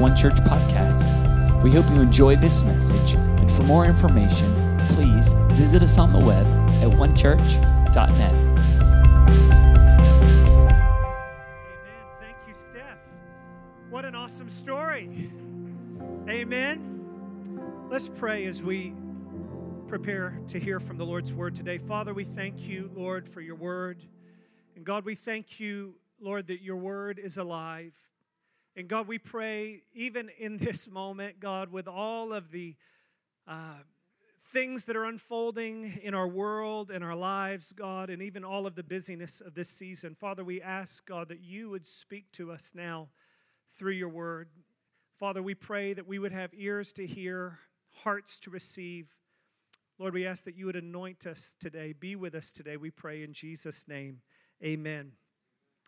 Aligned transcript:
One 0.00 0.16
Church 0.16 0.36
podcast. 0.36 1.04
We 1.62 1.72
hope 1.72 1.86
you 1.90 2.00
enjoy 2.00 2.34
this 2.36 2.62
message, 2.62 3.16
and 3.16 3.50
for 3.50 3.64
more 3.64 3.84
information, 3.84 4.78
please 4.94 5.32
visit 5.52 5.82
us 5.82 5.98
on 5.98 6.10
the 6.10 6.18
web 6.18 6.46
at 6.82 6.90
onechurch.net. 6.96 8.32
Amen. 8.32 8.62
Thank 12.18 12.36
you, 12.48 12.54
Steph. 12.54 12.96
What 13.90 14.06
an 14.06 14.14
awesome 14.14 14.48
story. 14.48 15.30
Amen. 16.30 17.84
Let's 17.90 18.08
pray 18.08 18.46
as 18.46 18.62
we 18.62 18.94
prepare 19.86 20.40
to 20.48 20.58
hear 20.58 20.80
from 20.80 20.96
the 20.96 21.04
Lord's 21.04 21.34
word 21.34 21.54
today. 21.54 21.76
Father, 21.76 22.14
we 22.14 22.24
thank 22.24 22.66
you, 22.66 22.90
Lord, 22.94 23.28
for 23.28 23.42
your 23.42 23.56
word. 23.56 24.02
And 24.76 24.82
God, 24.86 25.04
we 25.04 25.14
thank 25.14 25.60
you, 25.60 25.96
Lord, 26.18 26.46
that 26.46 26.62
your 26.62 26.76
word 26.76 27.18
is 27.18 27.36
alive. 27.36 27.92
And 28.76 28.88
God, 28.88 29.08
we 29.08 29.18
pray, 29.18 29.82
even 29.92 30.30
in 30.38 30.58
this 30.58 30.88
moment, 30.88 31.40
God, 31.40 31.72
with 31.72 31.88
all 31.88 32.32
of 32.32 32.52
the 32.52 32.76
uh, 33.46 33.78
things 34.38 34.84
that 34.84 34.96
are 34.96 35.04
unfolding 35.04 36.00
in 36.02 36.14
our 36.14 36.28
world 36.28 36.90
and 36.90 37.02
our 37.02 37.16
lives, 37.16 37.72
God, 37.72 38.10
and 38.10 38.22
even 38.22 38.44
all 38.44 38.66
of 38.66 38.76
the 38.76 38.82
busyness 38.82 39.40
of 39.40 39.54
this 39.54 39.68
season, 39.68 40.14
Father, 40.14 40.44
we 40.44 40.62
ask, 40.62 41.04
God, 41.06 41.28
that 41.28 41.40
you 41.40 41.68
would 41.70 41.84
speak 41.84 42.30
to 42.32 42.52
us 42.52 42.72
now 42.74 43.08
through 43.76 43.92
your 43.92 44.08
word. 44.08 44.48
Father, 45.18 45.42
we 45.42 45.54
pray 45.54 45.92
that 45.92 46.06
we 46.06 46.18
would 46.18 46.32
have 46.32 46.50
ears 46.56 46.92
to 46.94 47.06
hear, 47.06 47.58
hearts 48.04 48.38
to 48.40 48.50
receive. 48.50 49.18
Lord, 49.98 50.14
we 50.14 50.26
ask 50.26 50.44
that 50.44 50.56
you 50.56 50.66
would 50.66 50.76
anoint 50.76 51.26
us 51.26 51.56
today. 51.58 51.92
Be 51.92 52.16
with 52.16 52.34
us 52.34 52.52
today, 52.52 52.76
we 52.76 52.90
pray 52.90 53.22
in 53.22 53.32
Jesus' 53.32 53.86
name. 53.86 54.22
Amen. 54.64 55.19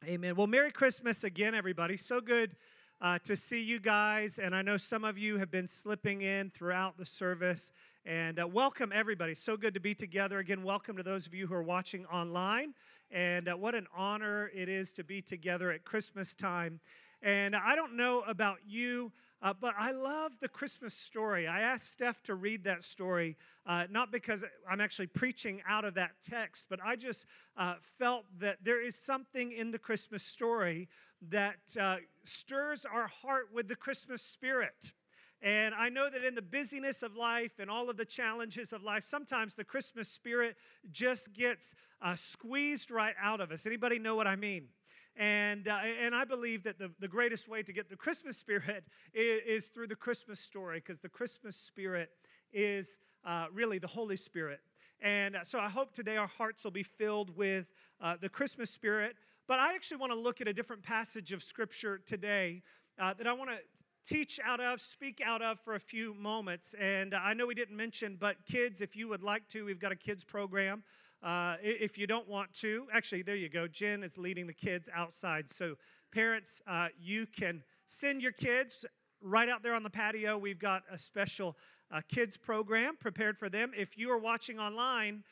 Amen. 0.08 0.34
Well, 0.34 0.48
Merry 0.48 0.72
Christmas 0.72 1.22
again, 1.22 1.54
everybody. 1.54 1.96
So 1.96 2.20
good 2.20 2.56
uh, 3.00 3.20
to 3.22 3.36
see 3.36 3.62
you 3.62 3.78
guys. 3.78 4.40
And 4.40 4.52
I 4.52 4.60
know 4.60 4.76
some 4.76 5.04
of 5.04 5.16
you 5.16 5.36
have 5.36 5.48
been 5.48 5.68
slipping 5.68 6.22
in 6.22 6.50
throughout 6.50 6.98
the 6.98 7.06
service. 7.06 7.70
And 8.04 8.40
uh, 8.40 8.48
welcome, 8.48 8.90
everybody. 8.92 9.36
So 9.36 9.56
good 9.56 9.74
to 9.74 9.80
be 9.80 9.94
together. 9.94 10.40
Again, 10.40 10.64
welcome 10.64 10.96
to 10.96 11.04
those 11.04 11.28
of 11.28 11.34
you 11.34 11.46
who 11.46 11.54
are 11.54 11.62
watching 11.62 12.04
online. 12.06 12.74
And 13.12 13.48
uh, 13.48 13.54
what 13.54 13.76
an 13.76 13.86
honor 13.96 14.50
it 14.52 14.68
is 14.68 14.92
to 14.94 15.04
be 15.04 15.22
together 15.22 15.70
at 15.70 15.84
Christmas 15.84 16.34
time. 16.34 16.80
And 17.22 17.54
I 17.54 17.76
don't 17.76 17.96
know 17.96 18.22
about 18.26 18.58
you. 18.66 19.12
Uh, 19.42 19.52
but 19.52 19.74
I 19.76 19.90
love 19.90 20.38
the 20.40 20.48
Christmas 20.48 20.94
story. 20.94 21.48
I 21.48 21.62
asked 21.62 21.92
Steph 21.92 22.22
to 22.24 22.34
read 22.36 22.62
that 22.64 22.84
story, 22.84 23.36
uh, 23.66 23.86
not 23.90 24.12
because 24.12 24.44
I'm 24.70 24.80
actually 24.80 25.08
preaching 25.08 25.62
out 25.66 25.84
of 25.84 25.94
that 25.94 26.12
text, 26.22 26.66
but 26.70 26.78
I 26.84 26.94
just 26.94 27.26
uh, 27.56 27.74
felt 27.80 28.24
that 28.38 28.58
there 28.62 28.80
is 28.80 28.94
something 28.94 29.50
in 29.50 29.72
the 29.72 29.80
Christmas 29.80 30.22
story 30.22 30.88
that 31.28 31.58
uh, 31.80 31.96
stirs 32.22 32.86
our 32.86 33.08
heart 33.08 33.48
with 33.52 33.66
the 33.66 33.74
Christmas 33.74 34.22
spirit. 34.22 34.92
And 35.40 35.74
I 35.74 35.88
know 35.88 36.08
that 36.08 36.22
in 36.22 36.36
the 36.36 36.42
busyness 36.42 37.02
of 37.02 37.16
life 37.16 37.58
and 37.58 37.68
all 37.68 37.90
of 37.90 37.96
the 37.96 38.04
challenges 38.04 38.72
of 38.72 38.84
life, 38.84 39.02
sometimes 39.02 39.54
the 39.54 39.64
Christmas 39.64 40.08
spirit 40.08 40.56
just 40.92 41.34
gets 41.34 41.74
uh, 42.00 42.14
squeezed 42.14 42.92
right 42.92 43.16
out 43.20 43.40
of 43.40 43.50
us. 43.50 43.66
Anybody 43.66 43.98
know 43.98 44.14
what 44.14 44.28
I 44.28 44.36
mean? 44.36 44.68
And, 45.16 45.68
uh, 45.68 45.78
and 46.00 46.14
I 46.14 46.24
believe 46.24 46.62
that 46.62 46.78
the, 46.78 46.90
the 46.98 47.08
greatest 47.08 47.48
way 47.48 47.62
to 47.62 47.72
get 47.72 47.90
the 47.90 47.96
Christmas 47.96 48.36
spirit 48.36 48.84
is, 49.14 49.40
is 49.46 49.66
through 49.68 49.88
the 49.88 49.96
Christmas 49.96 50.40
story, 50.40 50.78
because 50.78 51.00
the 51.00 51.08
Christmas 51.08 51.56
spirit 51.56 52.10
is 52.52 52.98
uh, 53.24 53.46
really 53.52 53.78
the 53.78 53.86
Holy 53.86 54.16
Spirit. 54.16 54.60
And 55.00 55.36
uh, 55.36 55.44
so 55.44 55.58
I 55.58 55.68
hope 55.68 55.92
today 55.92 56.16
our 56.16 56.28
hearts 56.28 56.64
will 56.64 56.70
be 56.70 56.82
filled 56.82 57.36
with 57.36 57.72
uh, 58.00 58.16
the 58.20 58.28
Christmas 58.28 58.70
spirit. 58.70 59.16
But 59.48 59.58
I 59.58 59.74
actually 59.74 59.98
want 59.98 60.12
to 60.12 60.18
look 60.18 60.40
at 60.40 60.48
a 60.48 60.52
different 60.52 60.82
passage 60.82 61.32
of 61.32 61.42
Scripture 61.42 61.98
today 61.98 62.62
uh, 62.98 63.12
that 63.14 63.26
I 63.26 63.32
want 63.32 63.50
to 63.50 63.58
teach 64.04 64.40
out 64.44 64.60
of, 64.60 64.80
speak 64.80 65.20
out 65.24 65.42
of 65.42 65.58
for 65.60 65.74
a 65.74 65.80
few 65.80 66.14
moments. 66.14 66.74
And 66.74 67.14
I 67.14 67.34
know 67.34 67.46
we 67.46 67.54
didn't 67.54 67.76
mention, 67.76 68.16
but 68.18 68.36
kids, 68.48 68.80
if 68.80 68.96
you 68.96 69.08
would 69.08 69.22
like 69.22 69.48
to, 69.48 69.64
we've 69.64 69.80
got 69.80 69.92
a 69.92 69.96
kids 69.96 70.24
program. 70.24 70.84
Uh, 71.22 71.56
if 71.62 71.96
you 71.98 72.06
don't 72.06 72.28
want 72.28 72.52
to, 72.52 72.86
actually, 72.92 73.22
there 73.22 73.36
you 73.36 73.48
go. 73.48 73.68
Jen 73.68 74.02
is 74.02 74.18
leading 74.18 74.46
the 74.46 74.52
kids 74.52 74.88
outside. 74.92 75.48
So, 75.48 75.76
parents, 76.12 76.60
uh, 76.66 76.88
you 77.00 77.26
can 77.26 77.62
send 77.86 78.22
your 78.22 78.32
kids 78.32 78.84
right 79.20 79.48
out 79.48 79.62
there 79.62 79.74
on 79.74 79.84
the 79.84 79.90
patio. 79.90 80.36
We've 80.36 80.58
got 80.58 80.82
a 80.90 80.98
special 80.98 81.56
uh, 81.92 82.00
kids 82.08 82.36
program 82.36 82.96
prepared 82.96 83.38
for 83.38 83.48
them. 83.48 83.72
If 83.76 83.96
you 83.96 84.10
are 84.10 84.18
watching 84.18 84.58
online, 84.58 85.22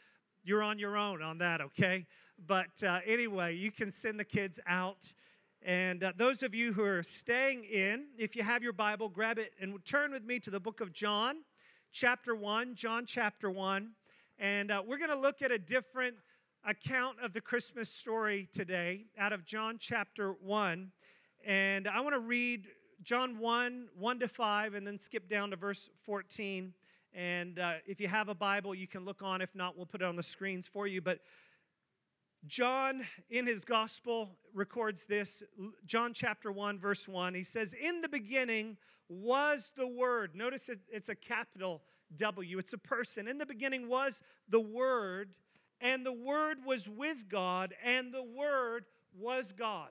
you're 0.44 0.62
on 0.62 0.78
your 0.78 0.96
own 0.96 1.22
on 1.22 1.38
that, 1.38 1.60
okay? 1.60 2.06
But 2.46 2.82
uh, 2.82 3.00
anyway, 3.04 3.56
you 3.56 3.70
can 3.70 3.90
send 3.90 4.18
the 4.18 4.24
kids 4.24 4.60
out. 4.66 5.12
And 5.62 6.02
uh, 6.02 6.12
those 6.16 6.42
of 6.42 6.54
you 6.54 6.72
who 6.72 6.84
are 6.84 7.02
staying 7.02 7.64
in, 7.64 8.06
if 8.18 8.34
you 8.34 8.42
have 8.42 8.62
your 8.62 8.72
Bible, 8.72 9.08
grab 9.08 9.38
it 9.38 9.52
and 9.60 9.84
turn 9.84 10.12
with 10.12 10.24
me 10.24 10.38
to 10.40 10.50
the 10.50 10.60
book 10.60 10.80
of 10.80 10.92
John, 10.92 11.38
chapter 11.92 12.34
1. 12.34 12.74
John, 12.76 13.04
chapter 13.04 13.50
1. 13.50 13.90
And 14.42 14.70
uh, 14.70 14.82
we're 14.86 14.96
going 14.96 15.10
to 15.10 15.18
look 15.18 15.42
at 15.42 15.52
a 15.52 15.58
different 15.58 16.16
account 16.64 17.18
of 17.22 17.34
the 17.34 17.42
Christmas 17.42 17.92
story 17.92 18.48
today 18.54 19.04
out 19.18 19.34
of 19.34 19.44
John 19.44 19.76
chapter 19.78 20.32
1. 20.32 20.92
And 21.44 21.86
I 21.86 22.00
want 22.00 22.14
to 22.14 22.20
read 22.20 22.66
John 23.02 23.38
1, 23.38 23.88
1 23.98 24.18
to 24.20 24.28
5, 24.28 24.72
and 24.72 24.86
then 24.86 24.98
skip 24.98 25.28
down 25.28 25.50
to 25.50 25.56
verse 25.56 25.90
14. 26.06 26.72
And 27.12 27.58
uh, 27.58 27.72
if 27.86 28.00
you 28.00 28.08
have 28.08 28.30
a 28.30 28.34
Bible, 28.34 28.74
you 28.74 28.86
can 28.88 29.04
look 29.04 29.20
on. 29.20 29.42
If 29.42 29.54
not, 29.54 29.76
we'll 29.76 29.84
put 29.84 30.00
it 30.00 30.06
on 30.06 30.16
the 30.16 30.22
screens 30.22 30.66
for 30.66 30.86
you. 30.86 31.02
But 31.02 31.18
John, 32.46 33.02
in 33.28 33.46
his 33.46 33.66
gospel, 33.66 34.38
records 34.54 35.04
this 35.04 35.42
John 35.84 36.14
chapter 36.14 36.50
1, 36.50 36.78
verse 36.78 37.06
1. 37.06 37.34
He 37.34 37.42
says, 37.42 37.74
In 37.74 38.00
the 38.00 38.08
beginning 38.08 38.78
was 39.06 39.74
the 39.76 39.86
Word. 39.86 40.34
Notice 40.34 40.70
it, 40.70 40.78
it's 40.90 41.10
a 41.10 41.14
capital 41.14 41.82
W. 42.16 42.58
It's 42.58 42.72
a 42.72 42.78
person. 42.78 43.28
In 43.28 43.38
the 43.38 43.46
beginning 43.46 43.88
was 43.88 44.22
the 44.48 44.60
Word, 44.60 45.30
and 45.80 46.04
the 46.04 46.12
Word 46.12 46.58
was 46.64 46.88
with 46.88 47.28
God, 47.28 47.74
and 47.84 48.12
the 48.12 48.22
Word 48.22 48.84
was 49.18 49.52
God. 49.52 49.90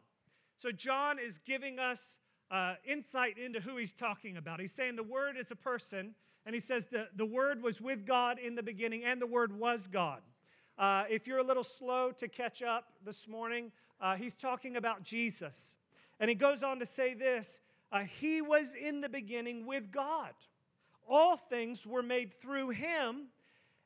So 0.55 0.71
John 0.71 1.19
is 1.19 1.37
giving 1.39 1.79
us 1.79 2.17
uh, 2.51 2.75
insight 2.85 3.37
into 3.37 3.61
who 3.61 3.77
he's 3.77 3.93
talking 3.93 4.37
about. 4.37 4.59
He's 4.59 4.73
saying 4.73 4.95
the 4.95 5.03
Word 5.03 5.37
is 5.37 5.51
a 5.51 5.55
person, 5.55 6.15
and 6.45 6.53
he 6.53 6.59
says 6.59 6.87
the, 6.87 7.07
the 7.15 7.25
Word 7.25 7.63
was 7.63 7.81
with 7.81 8.05
God 8.05 8.39
in 8.39 8.55
the 8.55 8.63
beginning, 8.63 9.03
and 9.03 9.21
the 9.21 9.27
Word 9.27 9.57
was 9.57 9.87
God. 9.87 10.21
Uh, 10.77 11.03
if 11.09 11.27
you're 11.27 11.39
a 11.39 11.43
little 11.43 11.63
slow 11.63 12.11
to 12.11 12.27
catch 12.27 12.61
up 12.61 12.85
this 13.05 13.27
morning, 13.27 13.71
uh, 13.99 14.15
he's 14.15 14.33
talking 14.33 14.75
about 14.77 15.03
Jesus. 15.03 15.75
And 16.19 16.29
he 16.29 16.35
goes 16.35 16.63
on 16.63 16.79
to 16.79 16.85
say 16.85 17.13
this 17.13 17.59
uh, 17.91 18.03
He 18.03 18.41
was 18.41 18.75
in 18.75 19.01
the 19.01 19.09
beginning 19.09 19.65
with 19.65 19.91
God 19.91 20.31
all 21.09 21.35
things 21.35 21.85
were 21.85 22.03
made 22.03 22.31
through 22.31 22.69
him, 22.69 23.27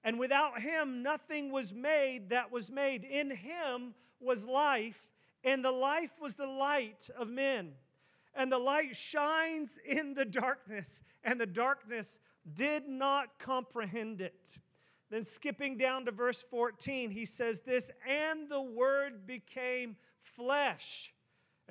and 0.03 0.19
without 0.19 0.61
him 0.61 1.01
nothing 1.01 1.51
was 1.51 1.73
made 1.73 2.29
that 2.29 2.51
was 2.51 2.69
made. 2.69 3.03
In 3.03 3.31
him 3.31 3.93
was 4.19 4.45
life, 4.45 5.09
and 5.43 5.63
the 5.63 5.71
life 5.71 6.11
was 6.21 6.35
the 6.35 6.47
light 6.47 7.09
of 7.17 7.29
men. 7.29 7.73
And 8.35 8.51
the 8.51 8.59
light 8.59 8.95
shines 8.95 9.79
in 9.85 10.15
the 10.15 10.25
darkness, 10.25 11.03
and 11.23 11.39
the 11.39 11.45
darkness 11.45 12.19
did 12.51 12.87
not 12.87 13.39
comprehend 13.39 14.21
it. 14.21 14.57
Then, 15.09 15.23
skipping 15.23 15.77
down 15.77 16.05
to 16.05 16.11
verse 16.11 16.41
14, 16.41 17.11
he 17.11 17.25
says 17.25 17.61
this 17.61 17.91
And 18.07 18.49
the 18.49 18.61
Word 18.61 19.27
became 19.27 19.95
flesh 20.19 21.13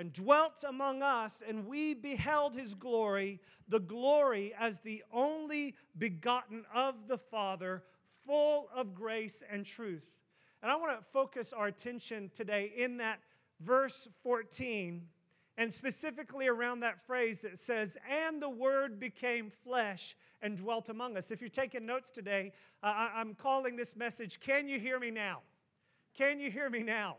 and 0.02 0.12
dwelt 0.12 0.64
among 0.66 1.00
us, 1.00 1.44
and 1.48 1.64
we 1.64 1.94
beheld 1.94 2.56
his 2.56 2.74
glory, 2.74 3.38
the 3.68 3.78
glory 3.78 4.52
as 4.58 4.80
the 4.80 5.00
only 5.12 5.76
begotten 5.96 6.64
of 6.74 7.06
the 7.06 7.16
Father, 7.16 7.84
full 8.26 8.68
of 8.74 8.96
grace 8.96 9.44
and 9.48 9.64
truth. 9.64 10.10
And 10.60 10.72
I 10.72 10.74
want 10.74 10.98
to 10.98 11.04
focus 11.04 11.52
our 11.52 11.68
attention 11.68 12.32
today 12.34 12.72
in 12.76 12.96
that 12.96 13.20
verse 13.60 14.08
14, 14.25 15.02
and 15.56 15.72
specifically 15.72 16.49
around 16.49 16.81
that 16.81 17.00
phrase 17.06 17.38
that 17.43 17.56
says, 17.56 17.96
And 18.10 18.43
the 18.43 18.50
Word 18.50 18.99
became 18.99 19.50
flesh 19.50 20.16
and 20.40 20.56
dwelt 20.56 20.88
among 20.88 21.16
us. 21.16 21.31
If 21.31 21.40
you're 21.40 21.49
taking 21.49 21.87
notes 21.87 22.10
today, 22.10 22.54
uh, 22.82 23.10
I'm 23.14 23.37
calling 23.37 23.76
this 23.76 23.94
message, 23.94 24.40
Can 24.40 24.66
You 24.66 24.81
Hear 24.81 24.99
Me 24.99 25.12
Now? 25.12 25.43
Can 26.19 26.40
you 26.40 26.50
hear 26.50 26.69
me 26.69 26.82
now? 26.82 27.19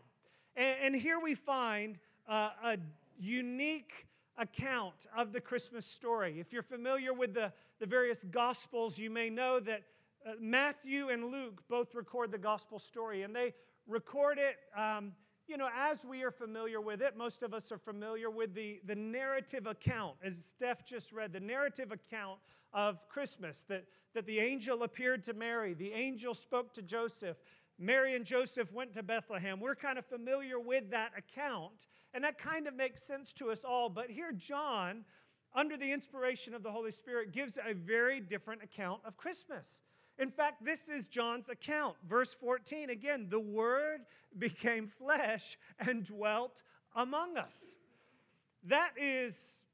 And, 0.54 0.76
and 0.82 0.94
here 0.94 1.18
we 1.18 1.34
find 1.34 1.98
uh, 2.28 2.50
a 2.64 2.78
unique 3.18 4.06
account 4.36 5.06
of 5.16 5.32
the 5.32 5.40
Christmas 5.40 5.86
story. 5.86 6.40
If 6.40 6.52
you're 6.52 6.62
familiar 6.62 7.12
with 7.12 7.34
the, 7.34 7.52
the 7.78 7.86
various 7.86 8.24
Gospels, 8.24 8.98
you 8.98 9.10
may 9.10 9.30
know 9.30 9.60
that 9.60 9.82
uh, 10.26 10.32
Matthew 10.40 11.08
and 11.08 11.26
Luke 11.26 11.62
both 11.68 11.94
record 11.94 12.32
the 12.32 12.38
Gospel 12.38 12.78
story, 12.78 13.22
and 13.22 13.34
they 13.34 13.54
record 13.86 14.38
it. 14.38 14.56
Um, 14.78 15.12
you 15.46 15.58
know, 15.58 15.68
as 15.76 16.04
we 16.04 16.22
are 16.22 16.30
familiar 16.30 16.80
with 16.80 17.02
it, 17.02 17.16
most 17.16 17.42
of 17.42 17.52
us 17.52 17.70
are 17.70 17.78
familiar 17.78 18.30
with 18.30 18.54
the, 18.54 18.80
the 18.86 18.94
narrative 18.94 19.66
account, 19.66 20.16
as 20.24 20.42
Steph 20.42 20.86
just 20.86 21.12
read, 21.12 21.32
the 21.32 21.40
narrative 21.40 21.92
account 21.92 22.38
of 22.72 23.06
Christmas 23.08 23.64
that, 23.64 23.84
that 24.14 24.26
the 24.26 24.40
angel 24.40 24.82
appeared 24.82 25.22
to 25.24 25.34
Mary, 25.34 25.74
the 25.74 25.92
angel 25.92 26.34
spoke 26.34 26.72
to 26.74 26.82
Joseph, 26.82 27.36
Mary 27.78 28.14
and 28.14 28.24
Joseph 28.24 28.72
went 28.72 28.92
to 28.94 29.02
Bethlehem. 29.02 29.60
We're 29.60 29.74
kind 29.74 29.98
of 29.98 30.06
familiar 30.06 30.60
with 30.60 30.90
that 30.90 31.12
account, 31.16 31.86
and 32.12 32.22
that 32.24 32.38
kind 32.38 32.66
of 32.66 32.74
makes 32.74 33.02
sense 33.02 33.32
to 33.34 33.50
us 33.50 33.64
all. 33.64 33.88
But 33.88 34.10
here, 34.10 34.32
John 34.32 35.04
under 35.54 35.76
the 35.76 35.92
inspiration 35.92 36.54
of 36.54 36.62
the 36.62 36.72
Holy 36.72 36.90
Spirit, 36.90 37.32
gives 37.32 37.58
a 37.58 37.74
very 37.74 38.20
different 38.20 38.62
account 38.62 39.00
of 39.04 39.16
Christmas. 39.16 39.80
In 40.18 40.30
fact, 40.30 40.64
this 40.64 40.88
is 40.88 41.08
John's 41.08 41.48
account. 41.48 41.96
Verse 42.06 42.34
14 42.34 42.90
again, 42.90 43.28
the 43.30 43.40
Word 43.40 44.00
became 44.36 44.88
flesh 44.88 45.56
and 45.78 46.04
dwelt 46.04 46.62
among 46.94 47.36
us. 47.36 47.76
That 48.64 48.92
is 48.96 49.64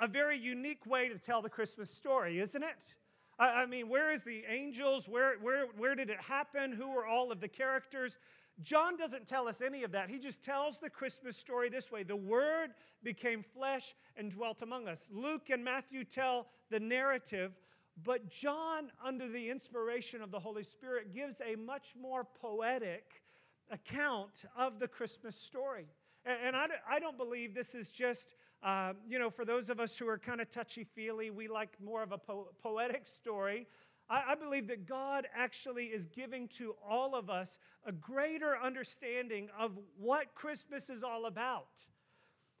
a 0.00 0.08
very 0.08 0.38
unique 0.38 0.86
way 0.86 1.08
to 1.08 1.18
tell 1.18 1.42
the 1.42 1.50
Christmas 1.50 1.90
story, 1.90 2.40
isn't 2.40 2.62
it? 2.62 2.94
I, 3.38 3.66
mean, 3.66 3.88
where 3.88 4.12
is 4.12 4.22
the 4.22 4.44
angels? 4.48 5.08
Where, 5.08 5.36
where, 5.40 5.66
where 5.76 5.94
did 5.94 6.10
it 6.10 6.20
happen? 6.20 6.72
Who 6.72 6.90
are 6.96 7.06
all 7.06 7.32
of 7.32 7.40
the 7.40 7.48
characters? 7.48 8.18
John 8.62 8.96
doesn't 8.96 9.26
tell 9.26 9.48
us 9.48 9.62
any 9.62 9.82
of 9.82 9.92
that. 9.92 10.10
He 10.10 10.18
just 10.18 10.44
tells 10.44 10.78
the 10.78 10.90
Christmas 10.90 11.36
story 11.36 11.68
this 11.68 11.90
way 11.90 12.02
The 12.02 12.16
Word 12.16 12.70
became 13.02 13.42
flesh 13.42 13.94
and 14.16 14.30
dwelt 14.30 14.62
among 14.62 14.88
us. 14.88 15.10
Luke 15.12 15.50
and 15.50 15.64
Matthew 15.64 16.04
tell 16.04 16.46
the 16.70 16.78
narrative, 16.78 17.58
but 18.02 18.30
John, 18.30 18.90
under 19.04 19.28
the 19.28 19.50
inspiration 19.50 20.22
of 20.22 20.30
the 20.30 20.40
Holy 20.40 20.62
Spirit, 20.62 21.12
gives 21.12 21.40
a 21.40 21.56
much 21.56 21.94
more 22.00 22.24
poetic 22.24 23.22
account 23.70 24.44
of 24.56 24.78
the 24.78 24.88
Christmas 24.88 25.36
story. 25.36 25.86
And 26.24 26.54
I 26.54 27.00
don't 27.00 27.16
believe 27.16 27.54
this 27.54 27.74
is 27.74 27.90
just, 27.90 28.36
uh, 28.62 28.92
you 29.08 29.18
know, 29.18 29.30
for 29.30 29.44
those 29.44 29.70
of 29.70 29.80
us 29.80 29.98
who 29.98 30.08
are 30.08 30.18
kind 30.18 30.40
of 30.40 30.48
touchy 30.48 30.84
feely, 30.84 31.30
we 31.30 31.48
like 31.48 31.76
more 31.84 32.02
of 32.02 32.12
a 32.12 32.18
po- 32.18 32.48
poetic 32.62 33.06
story. 33.06 33.66
I, 34.08 34.34
believe 34.34 34.66
that 34.66 34.86
God 34.86 35.26
actually 35.34 35.86
is 35.86 36.04
giving 36.04 36.46
to 36.58 36.74
all 36.86 37.14
of 37.14 37.30
us 37.30 37.58
a 37.86 37.92
greater 37.92 38.54
understanding 38.58 39.48
of 39.58 39.78
what 39.98 40.34
Christmas 40.34 40.90
is 40.90 41.02
all 41.02 41.24
about. 41.24 41.80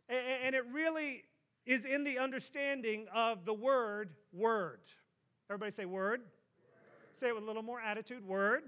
And 0.08 0.54
it 0.54 0.64
really 0.72 1.24
is 1.66 1.84
in 1.84 2.04
the 2.04 2.18
understanding 2.18 3.06
of 3.14 3.44
the 3.44 3.52
word, 3.52 4.14
word. 4.32 4.80
Everybody 5.50 5.72
say 5.72 5.84
word. 5.84 6.20
word. 6.20 6.28
Say 7.12 7.28
it 7.28 7.34
with 7.34 7.44
a 7.44 7.46
little 7.46 7.62
more 7.62 7.80
attitude 7.80 8.26
word. 8.26 8.62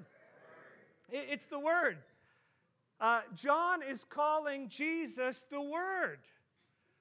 word. 1.10 1.24
It's 1.30 1.46
the 1.46 1.58
word. 1.58 1.98
Uh, 3.00 3.20
John 3.34 3.82
is 3.82 4.04
calling 4.04 4.68
Jesus 4.68 5.44
the 5.50 5.60
Word, 5.60 6.20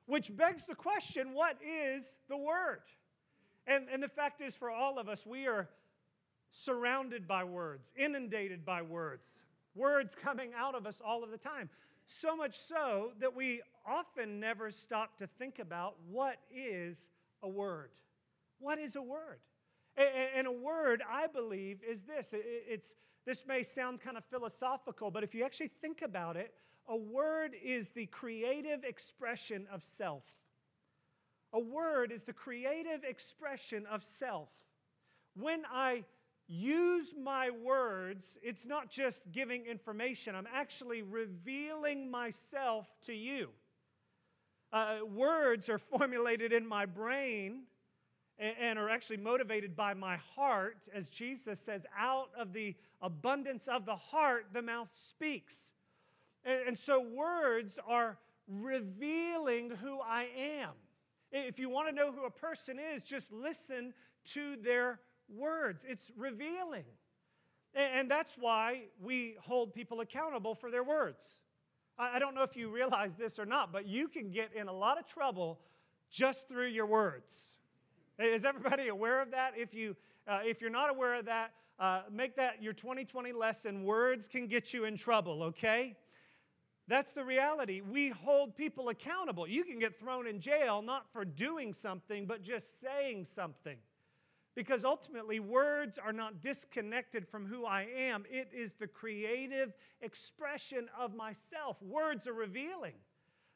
which 0.05 0.35
begs 0.35 0.65
the 0.65 0.75
question 0.75 1.33
what 1.33 1.57
is 1.61 2.17
the 2.29 2.38
Word? 2.38 2.81
And, 3.65 3.88
and 3.91 4.03
the 4.03 4.09
fact 4.09 4.41
is, 4.41 4.55
for 4.55 4.69
all 4.69 5.00
of 5.00 5.07
us, 5.07 5.25
we 5.25 5.47
are 5.47 5.69
surrounded 6.51 7.27
by 7.27 7.44
words, 7.44 7.94
inundated 7.97 8.65
by 8.65 8.81
words, 8.81 9.45
words 9.75 10.15
coming 10.15 10.51
out 10.55 10.75
of 10.75 10.85
us 10.85 11.01
all 11.03 11.23
of 11.23 11.31
the 11.31 11.38
time. 11.38 11.69
So 12.05 12.35
much 12.35 12.57
so 12.59 13.13
that 13.19 13.35
we 13.35 13.61
often 13.85 14.39
never 14.39 14.69
stop 14.71 15.17
to 15.17 15.27
think 15.27 15.59
about 15.59 15.95
what 16.09 16.38
is 16.53 17.09
a 17.41 17.47
word? 17.47 17.91
What 18.59 18.77
is 18.77 18.95
a 18.95 19.01
word? 19.01 19.39
And 19.95 20.47
a 20.47 20.51
word, 20.51 21.01
I 21.09 21.27
believe, 21.27 21.81
is 21.88 22.03
this. 22.03 22.33
It's, 22.35 22.95
this 23.25 23.45
may 23.47 23.63
sound 23.63 24.01
kind 24.01 24.17
of 24.17 24.25
philosophical, 24.25 25.11
but 25.11 25.23
if 25.23 25.33
you 25.33 25.45
actually 25.45 25.67
think 25.67 26.01
about 26.01 26.35
it, 26.35 26.53
a 26.88 26.95
word 26.95 27.56
is 27.63 27.89
the 27.89 28.06
creative 28.07 28.83
expression 28.83 29.68
of 29.71 29.83
self. 29.83 30.24
A 31.53 31.59
word 31.59 32.12
is 32.12 32.24
the 32.24 32.33
creative 32.33 33.03
expression 33.03 33.85
of 33.85 34.03
self. 34.03 34.50
When 35.35 35.63
I 35.71 36.03
use 36.47 37.15
my 37.19 37.50
words, 37.51 38.38
it's 38.44 38.65
not 38.65 38.89
just 38.89 39.31
giving 39.31 39.65
information, 39.65 40.35
I'm 40.35 40.47
actually 40.53 41.01
revealing 41.01 42.12
myself 42.12 42.88
to 43.06 43.13
you. 43.13 43.50
Uh, 44.71 44.97
words 45.07 45.69
are 45.69 45.77
formulated 45.97 46.51
in 46.51 46.68
my 46.68 46.86
brain 46.86 47.63
and, 48.38 48.56
and 48.59 48.79
are 48.79 48.89
actually 48.89 49.18
motivated 49.18 49.75
by 49.75 49.94
my 49.94 50.18
heart, 50.36 50.89
as 50.94 51.09
Jesus 51.09 51.59
says, 51.59 51.86
out 51.97 52.29
of 52.38 52.53
the 52.53 52.75
abundance 53.01 53.68
of 53.68 53.86
the 53.86 53.95
heart, 53.95 54.47
the 54.53 54.62
mouth 54.62 54.91
speaks. 54.91 55.74
And, 56.45 56.69
and 56.69 56.78
so 56.78 57.01
words 57.01 57.80
are 57.88 58.18
revealing 58.48 59.72
who 59.81 60.00
I 60.01 60.28
am. 60.62 60.72
If 61.31 61.57
you 61.57 61.69
want 61.69 61.90
to 61.90 61.95
know 61.95 62.12
who 62.12 62.25
a 62.25 62.31
person 62.31 62.78
is, 62.80 63.04
just 63.04 63.31
listen 63.31 63.94
to 64.25 64.56
their 64.57 65.00
words. 65.28 65.86
It's 65.88 66.12
revealing. 66.16 66.86
And 67.75 68.10
that's 68.10 68.36
why 68.38 68.84
we 69.01 69.36
hold 69.42 69.74
people 69.74 70.01
accountable 70.01 70.54
for 70.54 70.69
their 70.69 70.84
words. 70.84 71.40
I 71.98 72.19
don't 72.19 72.36
know 72.36 72.44
if 72.44 72.56
you 72.56 72.69
realize 72.69 73.16
this 73.16 73.39
or 73.39 73.46
not, 73.46 73.72
but 73.72 73.88
you 73.88 74.07
can 74.07 74.30
get 74.30 74.54
in 74.54 74.68
a 74.68 74.74
lot 74.74 75.00
of 75.00 75.07
trouble 75.07 75.60
just 76.12 76.48
through 76.48 76.68
your 76.68 76.86
words. 76.86 77.57
Is 78.19 78.46
everybody 78.46 78.89
aware 78.89 79.22
of 79.22 79.31
that? 79.31 79.54
If, 79.57 79.74
you, 79.74 79.96
uh, 80.28 80.42
if 80.44 80.62
you're 80.62 80.69
not 80.69 80.92
aware 80.92 81.16
of 81.16 81.25
that, 81.25 81.54
uh, 81.80 82.01
make 82.12 82.36
that 82.36 82.62
your 82.62 82.74
2020 82.74 83.31
lesson. 83.31 83.84
Words 83.84 84.28
can 84.28 84.48
get 84.48 84.74
you 84.74 84.86
in 84.86 84.96
trouble, 84.96 85.44
okay? 85.44 85.96
That's 86.88 87.13
the 87.13 87.24
reality. 87.24 87.81
We 87.81 88.09
hold 88.09 88.57
people 88.57 88.89
accountable. 88.89 89.47
You 89.47 89.63
can 89.63 89.80
get 89.80 89.97
thrown 89.97 90.27
in 90.27 90.39
jail 90.39 90.81
not 90.81 91.12
for 91.13 91.24
doing 91.24 91.71
something, 91.71 92.25
but 92.25 92.41
just 92.41 92.80
saying 92.81 93.25
something. 93.25 93.77
Because 94.56 94.85
ultimately, 94.85 95.39
words 95.39 95.97
are 95.97 96.13
not 96.13 96.41
disconnected 96.41 97.27
from 97.27 97.47
who 97.47 97.65
I 97.65 97.88
am, 97.97 98.25
it 98.30 98.50
is 98.53 98.75
the 98.75 98.88
creative 98.88 99.74
expression 100.01 100.89
of 100.97 101.15
myself. 101.15 101.81
Words 101.81 102.27
are 102.27 102.33
revealing. 102.33 102.94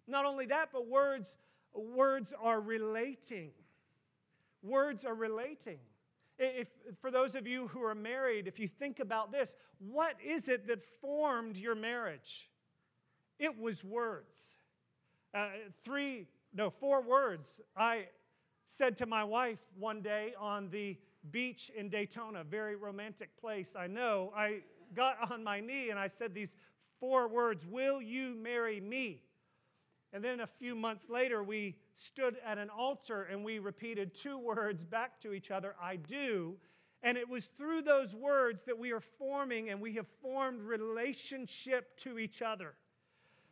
Not 0.07 0.25
only 0.25 0.47
that, 0.47 0.69
but 0.73 0.88
words, 0.88 1.35
words 1.73 2.33
are 2.41 2.59
relating. 2.59 3.51
Words 4.63 5.06
are 5.06 5.13
relating. 5.13 5.77
If, 6.39 6.69
for 7.00 7.12
those 7.12 7.35
of 7.35 7.45
you 7.45 7.68
who 7.68 7.83
are 7.83 7.95
married, 7.95 8.47
if 8.47 8.59
you 8.59 8.68
think 8.68 9.00
about 9.00 9.31
this, 9.31 9.56
what 9.80 10.15
is 10.23 10.50
it 10.50 10.68
that 10.68 10.81
formed 10.81 11.57
your 11.57 11.75
marriage? 11.75 12.50
It 13.39 13.60
was 13.60 13.84
words. 13.84 14.56
Uh, 15.34 15.50
three, 15.84 16.28
no, 16.54 16.69
four 16.69 17.01
words. 17.01 17.62
I 17.75 18.07
said 18.66 18.98
to 18.98 19.06
my 19.06 19.24
wife 19.24 19.60
one 19.78 20.01
day 20.01 20.34
on 20.39 20.69
the 20.69 20.98
beach 21.31 21.72
in 21.75 21.89
Daytona, 21.89 22.44
very 22.44 22.75
romantic 22.75 23.38
place, 23.39 23.75
I 23.78 23.88
know. 23.88 24.31
I 24.36 24.62
got 24.94 25.31
on 25.31 25.44
my 25.44 25.60
knee 25.60 25.89
and 25.89 26.00
I 26.00 26.07
said 26.07 26.34
these 26.34 26.56
four 27.00 27.28
words 27.28 27.66
Will 27.66 28.01
you 28.01 28.36
marry 28.36 28.80
me? 28.80 29.22
And 30.13 30.24
then 30.24 30.40
a 30.40 30.48
few 30.48 30.73
months 30.73 31.09
later, 31.09 31.44
we 31.44 31.76
stood 31.94 32.38
at 32.45 32.57
an 32.57 32.69
altar 32.69 33.23
and 33.23 33.44
we 33.44 33.59
repeated 33.59 34.16
two 34.16 34.38
words 34.38 34.85
back 34.85 35.19
to 35.21 35.33
each 35.33 35.52
other 35.52 35.76
I 35.81 35.97
do. 35.97 36.57
And 37.04 37.18
it 37.18 37.30
was 37.30 37.45
through 37.45 37.83
those 37.83 38.16
words 38.16 38.64
that 38.64 38.80
we 38.80 38.92
are 38.92 39.00
forming 39.00 39.69
and 39.69 39.80
we 39.80 39.94
have 39.94 40.07
formed 40.07 40.61
relationship 40.61 41.95
to 41.97 42.18
each 42.18 42.42
other. 42.42 42.73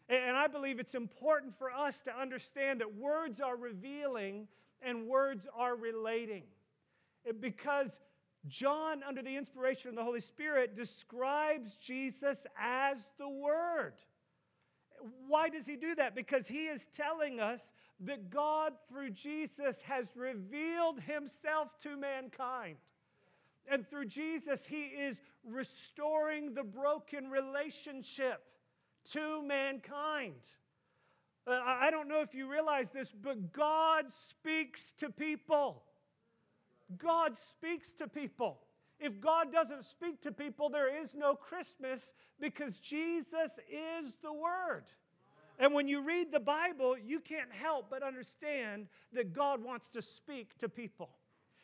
And 0.07 0.37
I 0.37 0.47
believe 0.47 0.79
it's 0.79 0.93
important 0.93 1.55
for 1.55 1.71
us 1.71 2.01
to 2.01 2.15
understand 2.15 2.81
that 2.81 2.95
words 2.95 3.41
are 3.41 3.55
revealing 3.55 4.47
and 4.81 5.07
words 5.07 5.47
are 5.55 5.75
relating. 5.75 6.43
Because 7.39 7.99
John, 8.47 9.01
under 9.01 9.23
the 9.23 9.35
inspiration 9.35 9.89
of 9.89 9.95
the 9.95 10.03
Holy 10.03 10.19
Spirit, 10.19 10.75
describes 10.75 11.75
Jesus 11.75 12.45
as 12.59 13.09
the 13.17 13.27
Word. 13.27 13.93
Why 15.27 15.49
does 15.49 15.65
he 15.65 15.75
do 15.75 15.95
that? 15.95 16.15
Because 16.15 16.47
he 16.47 16.67
is 16.67 16.85
telling 16.85 17.39
us 17.39 17.73
that 18.01 18.29
God, 18.29 18.73
through 18.87 19.11
Jesus, 19.11 19.81
has 19.83 20.11
revealed 20.15 20.99
himself 21.01 21.79
to 21.79 21.97
mankind. 21.97 22.77
And 23.67 23.87
through 23.87 24.05
Jesus, 24.05 24.67
he 24.67 24.83
is 24.83 25.21
restoring 25.43 26.53
the 26.53 26.63
broken 26.63 27.31
relationship 27.31 28.43
to 29.11 29.41
mankind. 29.43 30.47
Uh, 31.47 31.59
I 31.63 31.91
don't 31.91 32.07
know 32.07 32.21
if 32.21 32.33
you 32.33 32.49
realize 32.49 32.89
this, 32.89 33.11
but 33.11 33.51
God 33.53 34.09
speaks 34.09 34.91
to 34.93 35.09
people. 35.09 35.83
God 36.97 37.35
speaks 37.35 37.93
to 37.93 38.07
people. 38.07 38.59
If 38.99 39.19
God 39.19 39.51
doesn't 39.51 39.83
speak 39.83 40.21
to 40.21 40.31
people, 40.31 40.69
there 40.69 41.01
is 41.01 41.13
no 41.13 41.35
Christmas 41.35 42.13
because 42.39 42.79
Jesus 42.79 43.59
is 43.69 44.15
the 44.23 44.33
Word. 44.33 44.85
And 45.59 45.73
when 45.73 45.87
you 45.87 46.01
read 46.01 46.31
the 46.31 46.39
Bible, 46.39 46.95
you 46.97 47.19
can't 47.19 47.51
help 47.51 47.89
but 47.89 48.03
understand 48.03 48.87
that 49.13 49.33
God 49.33 49.63
wants 49.63 49.89
to 49.89 50.01
speak 50.01 50.57
to 50.57 50.69
people. 50.69 51.09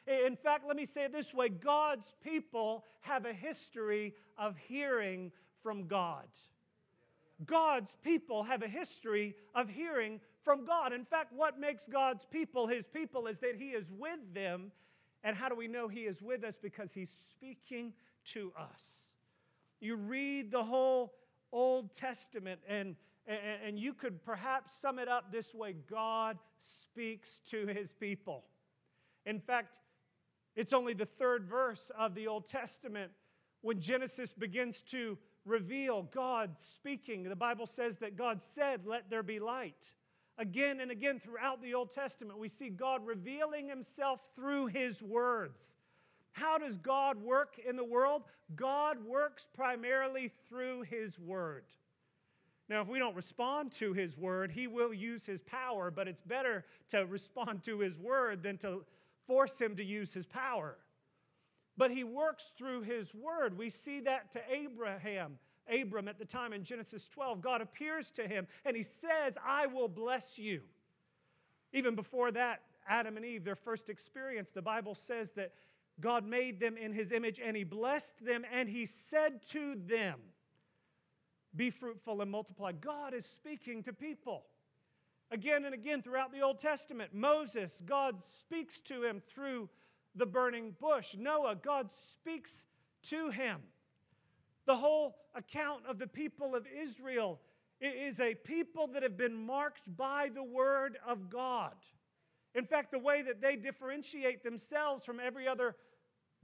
In 0.07 0.36
fact, 0.36 0.65
let 0.67 0.75
me 0.75 0.86
say 0.86 1.05
it 1.05 1.13
this 1.13 1.33
way 1.33 1.50
God's 1.50 2.13
people 2.24 2.86
have 3.01 3.25
a 3.25 3.33
history 3.33 4.13
of 4.38 4.57
hearing 4.57 5.31
from 5.62 5.88
God. 5.88 6.25
God's 7.45 7.98
people 8.03 8.43
have 8.43 8.62
a 8.62 8.67
history 8.67 9.36
of 9.55 9.69
hearing 9.69 10.19
from 10.43 10.65
God. 10.65 10.93
In 10.93 11.05
fact, 11.05 11.33
what 11.33 11.60
makes 11.60 11.88
God's 11.88 12.25
people 12.25 12.67
his 12.67 12.88
people 12.88 13.27
is 13.27 13.39
that 13.39 13.55
he 13.57 13.69
is 13.69 13.91
with 13.91 14.33
them. 14.33 14.71
And 15.24 15.36
how 15.36 15.50
do 15.50 15.55
we 15.55 15.67
know 15.67 15.88
he 15.88 16.01
is 16.01 16.21
with 16.21 16.43
us? 16.43 16.57
Because 16.62 16.93
he's 16.93 17.12
speaking 17.12 17.93
to 18.25 18.51
us. 18.57 19.13
You 19.79 19.95
read 19.95 20.51
the 20.51 20.63
whole 20.63 21.13
Old 21.51 21.93
Testament 21.93 22.62
and, 22.67 22.95
and, 23.27 23.39
and 23.65 23.79
you 23.79 23.93
could 23.93 24.24
perhaps 24.24 24.74
sum 24.74 25.00
it 25.00 25.07
up 25.07 25.31
this 25.31 25.53
way 25.53 25.75
God 25.89 26.38
speaks 26.60 27.39
to 27.50 27.67
his 27.67 27.91
people. 27.93 28.45
In 29.25 29.39
fact, 29.39 29.75
it's 30.55 30.74
only 30.74 30.93
the 30.93 31.05
third 31.05 31.45
verse 31.45 31.91
of 31.98 32.15
the 32.15 32.27
Old 32.27 32.45
Testament 32.45 33.12
when 33.62 33.79
Genesis 33.79 34.33
begins 34.33 34.81
to 34.81 35.17
reveal 35.45 36.03
God 36.03 36.57
speaking. 36.57 37.24
The 37.24 37.36
Bible 37.36 37.65
says 37.65 37.98
that 37.98 38.15
God 38.15 38.41
said, 38.41 38.86
Let 38.86 39.10
there 39.10 39.24
be 39.24 39.39
light. 39.39 39.93
Again 40.38 40.79
and 40.79 40.91
again 40.91 41.19
throughout 41.19 41.62
the 41.62 41.74
Old 41.74 41.91
Testament, 41.91 42.39
we 42.39 42.48
see 42.48 42.69
God 42.69 43.05
revealing 43.05 43.67
himself 43.67 44.21
through 44.36 44.67
his 44.67 45.01
words. 45.03 45.75
How 46.31 46.57
does 46.57 46.77
God 46.77 47.21
work 47.21 47.60
in 47.63 47.75
the 47.75 47.83
world? 47.83 48.24
God 48.55 49.05
works 49.05 49.48
primarily 49.53 50.31
through 50.50 50.83
his 50.83 51.19
word. 51.19 51.65
Now, 52.69 52.79
if 52.79 52.88
we 52.88 53.00
don't 53.00 53.15
respond 53.15 53.74
to 53.74 53.91
his 53.91 54.17
word, 54.17 54.51
he 54.53 54.65
will 54.65 54.93
use 54.93 55.25
his 55.25 55.41
power, 55.41 55.91
but 55.91 56.07
it's 56.07 56.21
better 56.21 56.63
to 56.89 57.05
respond 57.10 57.63
to 57.63 57.79
his 57.79 57.98
word 57.98 58.43
than 58.43 58.57
to 58.60 58.86
force 59.27 59.60
him 59.60 59.75
to 59.75 59.83
use 59.83 60.13
his 60.13 60.25
power. 60.25 60.77
But 61.77 61.91
he 61.91 62.03
works 62.03 62.53
through 62.57 62.81
his 62.81 63.13
word. 63.13 63.57
We 63.57 63.69
see 63.69 64.01
that 64.01 64.31
to 64.33 64.41
Abraham. 64.51 65.39
Abram 65.71 66.07
at 66.07 66.19
the 66.19 66.25
time 66.25 66.53
in 66.53 66.63
Genesis 66.63 67.07
12, 67.07 67.41
God 67.41 67.61
appears 67.61 68.11
to 68.11 68.27
him 68.27 68.47
and 68.65 68.75
he 68.75 68.83
says, 68.83 69.37
I 69.45 69.67
will 69.67 69.87
bless 69.87 70.37
you. 70.37 70.61
Even 71.71 71.95
before 71.95 72.31
that, 72.31 72.61
Adam 72.87 73.15
and 73.15 73.25
Eve, 73.25 73.43
their 73.43 73.55
first 73.55 73.89
experience, 73.89 74.51
the 74.51 74.61
Bible 74.61 74.95
says 74.95 75.31
that 75.33 75.53
God 75.99 76.25
made 76.25 76.59
them 76.59 76.75
in 76.77 76.93
his 76.93 77.11
image 77.11 77.39
and 77.43 77.55
he 77.55 77.63
blessed 77.63 78.25
them 78.25 78.43
and 78.51 78.67
he 78.67 78.85
said 78.85 79.41
to 79.49 79.75
them, 79.75 80.19
be 81.55 81.69
fruitful 81.69 82.21
and 82.21 82.31
multiply. 82.31 82.71
God 82.71 83.13
is 83.13 83.25
speaking 83.25 83.83
to 83.83 83.93
people. 83.93 84.45
Again 85.29 85.63
and 85.63 85.73
again 85.73 86.01
throughout 86.01 86.33
the 86.33 86.41
Old 86.41 86.59
Testament, 86.59 87.13
Moses, 87.13 87.81
God 87.85 88.19
speaks 88.19 88.81
to 88.81 89.03
him 89.03 89.21
through 89.21 89.69
the 90.15 90.25
burning 90.25 90.75
bush. 90.80 91.15
Noah, 91.18 91.56
God 91.56 91.91
speaks 91.91 92.65
to 93.03 93.30
him. 93.30 93.60
The 94.65 94.75
whole 94.75 95.15
account 95.36 95.82
of 95.88 95.98
the 95.98 96.08
people 96.08 96.56
of 96.56 96.65
Israel 96.68 97.39
is 97.80 98.20
a 98.20 98.36
people 98.36 98.88
that 98.88 99.03
have 99.03 99.18
been 99.18 99.34
marked 99.36 99.96
by 99.98 100.30
the 100.34 100.44
word 100.44 100.98
of 101.08 101.30
God. 101.30 101.74
In 102.53 102.65
fact, 102.65 102.91
the 102.91 103.00
way 103.00 103.22
that 103.22 103.41
they 103.41 103.56
differentiate 103.56 104.44
themselves 104.44 105.06
from 105.06 105.20
every 105.20 105.48
other 105.48 105.75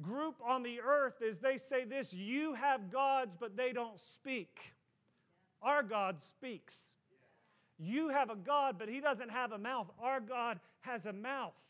group 0.01 0.35
on 0.45 0.63
the 0.63 0.79
earth 0.81 1.21
is 1.21 1.39
they 1.39 1.57
say 1.57 1.83
this 1.83 2.13
you 2.13 2.53
have 2.53 2.91
gods, 2.91 3.35
but 3.39 3.57
they 3.57 3.71
don't 3.71 3.99
speak. 3.99 4.73
Our 5.61 5.83
God 5.83 6.19
speaks. 6.19 6.93
You 7.77 8.09
have 8.09 8.29
a 8.29 8.35
God, 8.35 8.77
but 8.79 8.89
He 8.89 8.99
doesn't 8.99 9.29
have 9.29 9.51
a 9.51 9.57
mouth. 9.57 9.91
Our 10.01 10.19
God 10.19 10.59
has 10.81 11.05
a 11.05 11.13
mouth. 11.13 11.61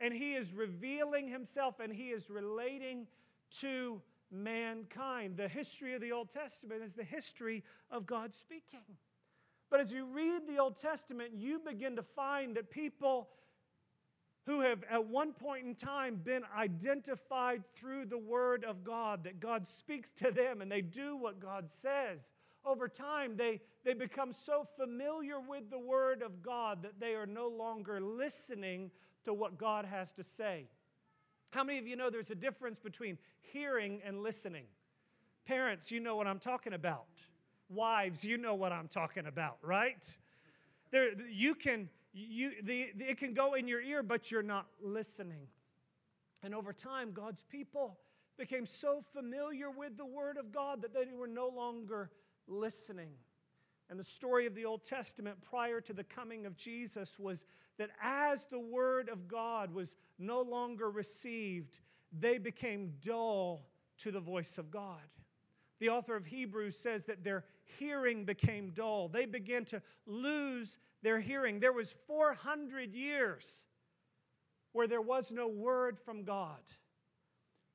And 0.00 0.14
He 0.14 0.34
is 0.34 0.52
revealing 0.52 1.28
Himself 1.28 1.80
and 1.80 1.92
He 1.92 2.08
is 2.08 2.30
relating 2.30 3.06
to 3.60 4.00
mankind. 4.30 5.36
The 5.36 5.48
history 5.48 5.94
of 5.94 6.00
the 6.00 6.12
Old 6.12 6.30
Testament 6.30 6.82
is 6.82 6.94
the 6.94 7.04
history 7.04 7.64
of 7.90 8.06
God 8.06 8.34
speaking. 8.34 8.96
But 9.70 9.80
as 9.80 9.92
you 9.92 10.04
read 10.04 10.42
the 10.48 10.58
Old 10.58 10.76
Testament, 10.76 11.32
you 11.34 11.60
begin 11.60 11.96
to 11.96 12.02
find 12.02 12.56
that 12.56 12.70
people 12.70 13.28
who 14.46 14.60
have 14.60 14.82
at 14.90 15.06
one 15.06 15.32
point 15.32 15.66
in 15.66 15.74
time 15.74 16.16
been 16.16 16.42
identified 16.56 17.62
through 17.74 18.06
the 18.06 18.18
Word 18.18 18.64
of 18.64 18.82
God, 18.82 19.24
that 19.24 19.38
God 19.38 19.66
speaks 19.66 20.10
to 20.12 20.30
them 20.30 20.60
and 20.60 20.72
they 20.72 20.80
do 20.80 21.16
what 21.16 21.38
God 21.38 21.68
says 21.68 22.32
over 22.64 22.88
time, 22.88 23.36
they, 23.36 23.60
they 23.84 23.94
become 23.94 24.32
so 24.32 24.66
familiar 24.76 25.40
with 25.40 25.70
the 25.70 25.78
Word 25.78 26.22
of 26.22 26.42
God 26.42 26.82
that 26.82 27.00
they 27.00 27.14
are 27.14 27.26
no 27.26 27.48
longer 27.48 28.00
listening 28.00 28.90
to 29.30 29.34
what 29.34 29.56
God 29.56 29.84
has 29.84 30.12
to 30.14 30.24
say. 30.24 30.66
How 31.52 31.62
many 31.62 31.78
of 31.78 31.86
you 31.86 31.94
know 31.94 32.10
there's 32.10 32.30
a 32.30 32.34
difference 32.34 32.80
between 32.80 33.16
hearing 33.40 34.00
and 34.04 34.22
listening? 34.22 34.64
Parents, 35.46 35.92
you 35.92 36.00
know 36.00 36.16
what 36.16 36.26
I'm 36.26 36.40
talking 36.40 36.72
about. 36.72 37.06
Wives, 37.68 38.24
you 38.24 38.36
know 38.36 38.56
what 38.56 38.72
I'm 38.72 38.88
talking 38.88 39.26
about, 39.26 39.58
right? 39.62 40.16
There, 40.90 41.10
you 41.30 41.54
can, 41.54 41.88
you, 42.12 42.50
the, 42.62 42.88
it 42.98 43.18
can 43.18 43.32
go 43.32 43.54
in 43.54 43.68
your 43.68 43.80
ear, 43.80 44.02
but 44.02 44.32
you're 44.32 44.42
not 44.42 44.66
listening. 44.82 45.46
And 46.42 46.52
over 46.52 46.72
time, 46.72 47.12
God's 47.12 47.44
people 47.44 47.98
became 48.36 48.66
so 48.66 49.00
familiar 49.12 49.70
with 49.70 49.96
the 49.96 50.06
Word 50.06 50.38
of 50.38 50.50
God 50.50 50.82
that 50.82 50.92
they 50.92 51.06
were 51.16 51.28
no 51.28 51.48
longer 51.48 52.10
listening. 52.48 53.10
And 53.88 53.98
the 53.98 54.04
story 54.04 54.46
of 54.46 54.56
the 54.56 54.64
Old 54.64 54.82
Testament 54.82 55.38
prior 55.42 55.80
to 55.82 55.92
the 55.92 56.04
coming 56.04 56.46
of 56.46 56.56
Jesus 56.56 57.18
was 57.18 57.44
that 57.80 57.90
as 58.02 58.44
the 58.44 58.60
Word 58.60 59.08
of 59.08 59.26
God 59.26 59.72
was 59.72 59.96
no 60.18 60.42
longer 60.42 60.90
received, 60.90 61.80
they 62.12 62.36
became 62.36 62.92
dull 63.02 63.62
to 63.96 64.10
the 64.10 64.20
voice 64.20 64.58
of 64.58 64.70
God. 64.70 65.00
The 65.78 65.88
author 65.88 66.14
of 66.14 66.26
Hebrews 66.26 66.76
says 66.76 67.06
that 67.06 67.24
their 67.24 67.46
hearing 67.78 68.26
became 68.26 68.72
dull. 68.74 69.08
They 69.08 69.24
began 69.24 69.64
to 69.66 69.80
lose 70.04 70.76
their 71.02 71.20
hearing. 71.20 71.58
There 71.58 71.72
was 71.72 71.96
400 72.06 72.92
years 72.92 73.64
where 74.72 74.86
there 74.86 75.00
was 75.00 75.32
no 75.32 75.48
word 75.48 75.98
from 75.98 76.24
God, 76.24 76.60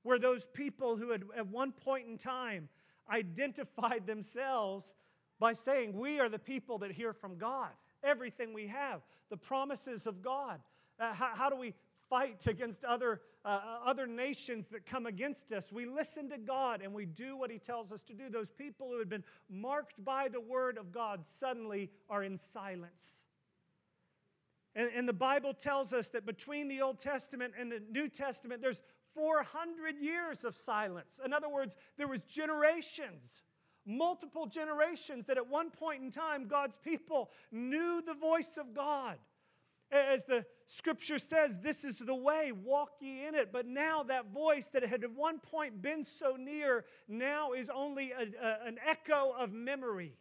where 0.04 0.20
those 0.20 0.46
people 0.46 0.98
who 0.98 1.10
had 1.10 1.24
at 1.36 1.48
one 1.48 1.72
point 1.72 2.08
in 2.08 2.20
time 2.20 2.70
identified 3.10 4.06
themselves 4.06 4.94
by 5.40 5.54
saying, 5.54 5.94
We 5.94 6.20
are 6.20 6.30
the 6.30 6.38
people 6.38 6.78
that 6.78 6.92
hear 6.92 7.12
from 7.12 7.40
God. 7.40 7.72
Everything 8.06 8.54
we 8.54 8.68
have, 8.68 9.02
the 9.30 9.38
promises 9.38 10.08
of 10.08 10.22
God. 10.22 10.60
Uh, 11.00 11.14
how, 11.14 11.32
how, 11.36 11.50
do 11.50 11.56
we 11.56 11.74
fight 12.10 12.48
against 12.48 12.86
other, 12.86 13.22
uh, 13.44 13.48
uh, 13.48 13.80
other 13.90 14.08
nations 14.08 14.68
that 14.68 14.86
come 14.86 15.06
against 15.06 15.52
us? 15.52 15.72
We 15.72 15.86
listen 15.86 16.30
to 16.30 16.38
God 16.38 16.82
and 16.82 16.94
we 16.94 17.06
do 17.06 17.36
what 17.36 17.52
He 17.52 17.58
tells 17.58 17.92
us 17.92 18.04
to 18.04 18.14
do. 18.14 18.30
Those 18.30 18.50
people 18.50 18.90
who 18.90 19.00
had 19.00 19.10
been 19.10 19.24
marked 19.50 20.04
by 20.04 20.30
the 20.30 20.40
Word 20.40 20.78
of 20.78 20.92
God 20.92 21.26
suddenly 21.26 21.90
are 22.10 22.24
in 22.24 22.38
silence. 22.38 23.26
And, 24.76 24.90
and 24.96 25.08
the 25.08 25.14
Bible 25.14 25.54
tells 25.54 25.94
us 25.94 26.10
that 26.10 26.26
between 26.26 26.68
the 26.68 26.82
Old 26.82 27.00
Testament 27.00 27.54
and 27.60 27.72
the 27.72 27.82
New 27.92 28.10
Testament, 28.10 28.62
there's 28.62 28.82
400 29.16 29.98
years 30.00 30.44
of 30.44 30.56
silence. 30.56 31.20
In 31.24 31.34
other 31.34 31.50
words, 31.50 31.78
there 31.98 32.08
was 32.08 32.24
generations, 32.24 33.44
multiple 33.86 34.48
generations 34.48 35.26
that 35.26 35.38
at 35.38 35.48
one 35.48 35.70
point 35.70 36.04
in 36.04 36.12
time 36.12 36.48
God's 36.48 36.78
people 36.78 37.30
knew 37.52 38.02
the 38.06 38.14
voice 38.14 38.58
of 38.58 38.74
God. 38.74 39.18
As 39.92 40.26
the 40.26 40.46
scripture 40.66 41.20
says, 41.20 41.60
this 41.60 41.86
is 41.86 42.00
the 42.00 42.16
way, 42.16 42.52
walk 42.52 42.94
ye 43.00 43.26
in 43.26 43.36
it. 43.36 43.52
But 43.54 43.68
now 43.68 44.04
that 44.04 44.34
voice 44.34 44.68
that 44.70 44.84
had 44.84 45.04
at 45.04 45.12
one 45.12 45.40
point 45.40 45.82
been 45.82 46.04
so 46.04 46.36
near 46.38 46.86
now 47.08 47.54
is 47.54 47.70
only 47.70 48.12
a, 48.12 48.22
a, 48.22 48.68
an 48.68 48.78
echo 48.86 49.32
of 49.38 49.54
memory. 49.54 50.18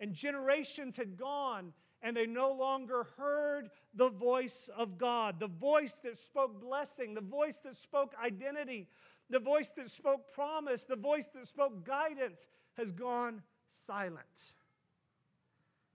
And 0.00 0.12
generations 0.12 0.96
had 0.96 1.16
gone, 1.16 1.72
and 2.02 2.16
they 2.16 2.26
no 2.26 2.52
longer 2.52 3.06
heard 3.16 3.70
the 3.94 4.10
voice 4.10 4.68
of 4.76 4.98
God, 4.98 5.38
the 5.38 5.46
voice 5.46 6.00
that 6.00 6.16
spoke 6.16 6.60
blessing, 6.60 7.14
the 7.14 7.20
voice 7.20 7.58
that 7.58 7.76
spoke 7.76 8.12
identity, 8.22 8.88
the 9.30 9.38
voice 9.38 9.70
that 9.70 9.88
spoke 9.88 10.32
promise, 10.32 10.82
the 10.82 10.96
voice 10.96 11.26
that 11.34 11.46
spoke 11.46 11.86
guidance 11.86 12.48
has 12.76 12.92
gone 12.92 13.42
silent. 13.68 14.52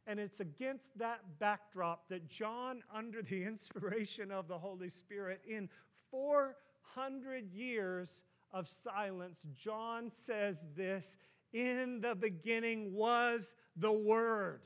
And 0.07 0.19
it's 0.19 0.39
against 0.39 0.97
that 0.97 1.39
backdrop 1.39 2.09
that 2.09 2.27
John, 2.27 2.81
under 2.93 3.21
the 3.21 3.43
inspiration 3.45 4.31
of 4.31 4.47
the 4.47 4.57
Holy 4.57 4.89
Spirit, 4.89 5.41
in 5.47 5.69
400 6.11 7.51
years 7.51 8.23
of 8.51 8.67
silence, 8.67 9.45
John 9.55 10.09
says 10.09 10.65
this 10.75 11.17
In 11.53 12.01
the 12.01 12.15
beginning 12.15 12.93
was 12.93 13.55
the 13.75 13.91
Word 13.91 14.61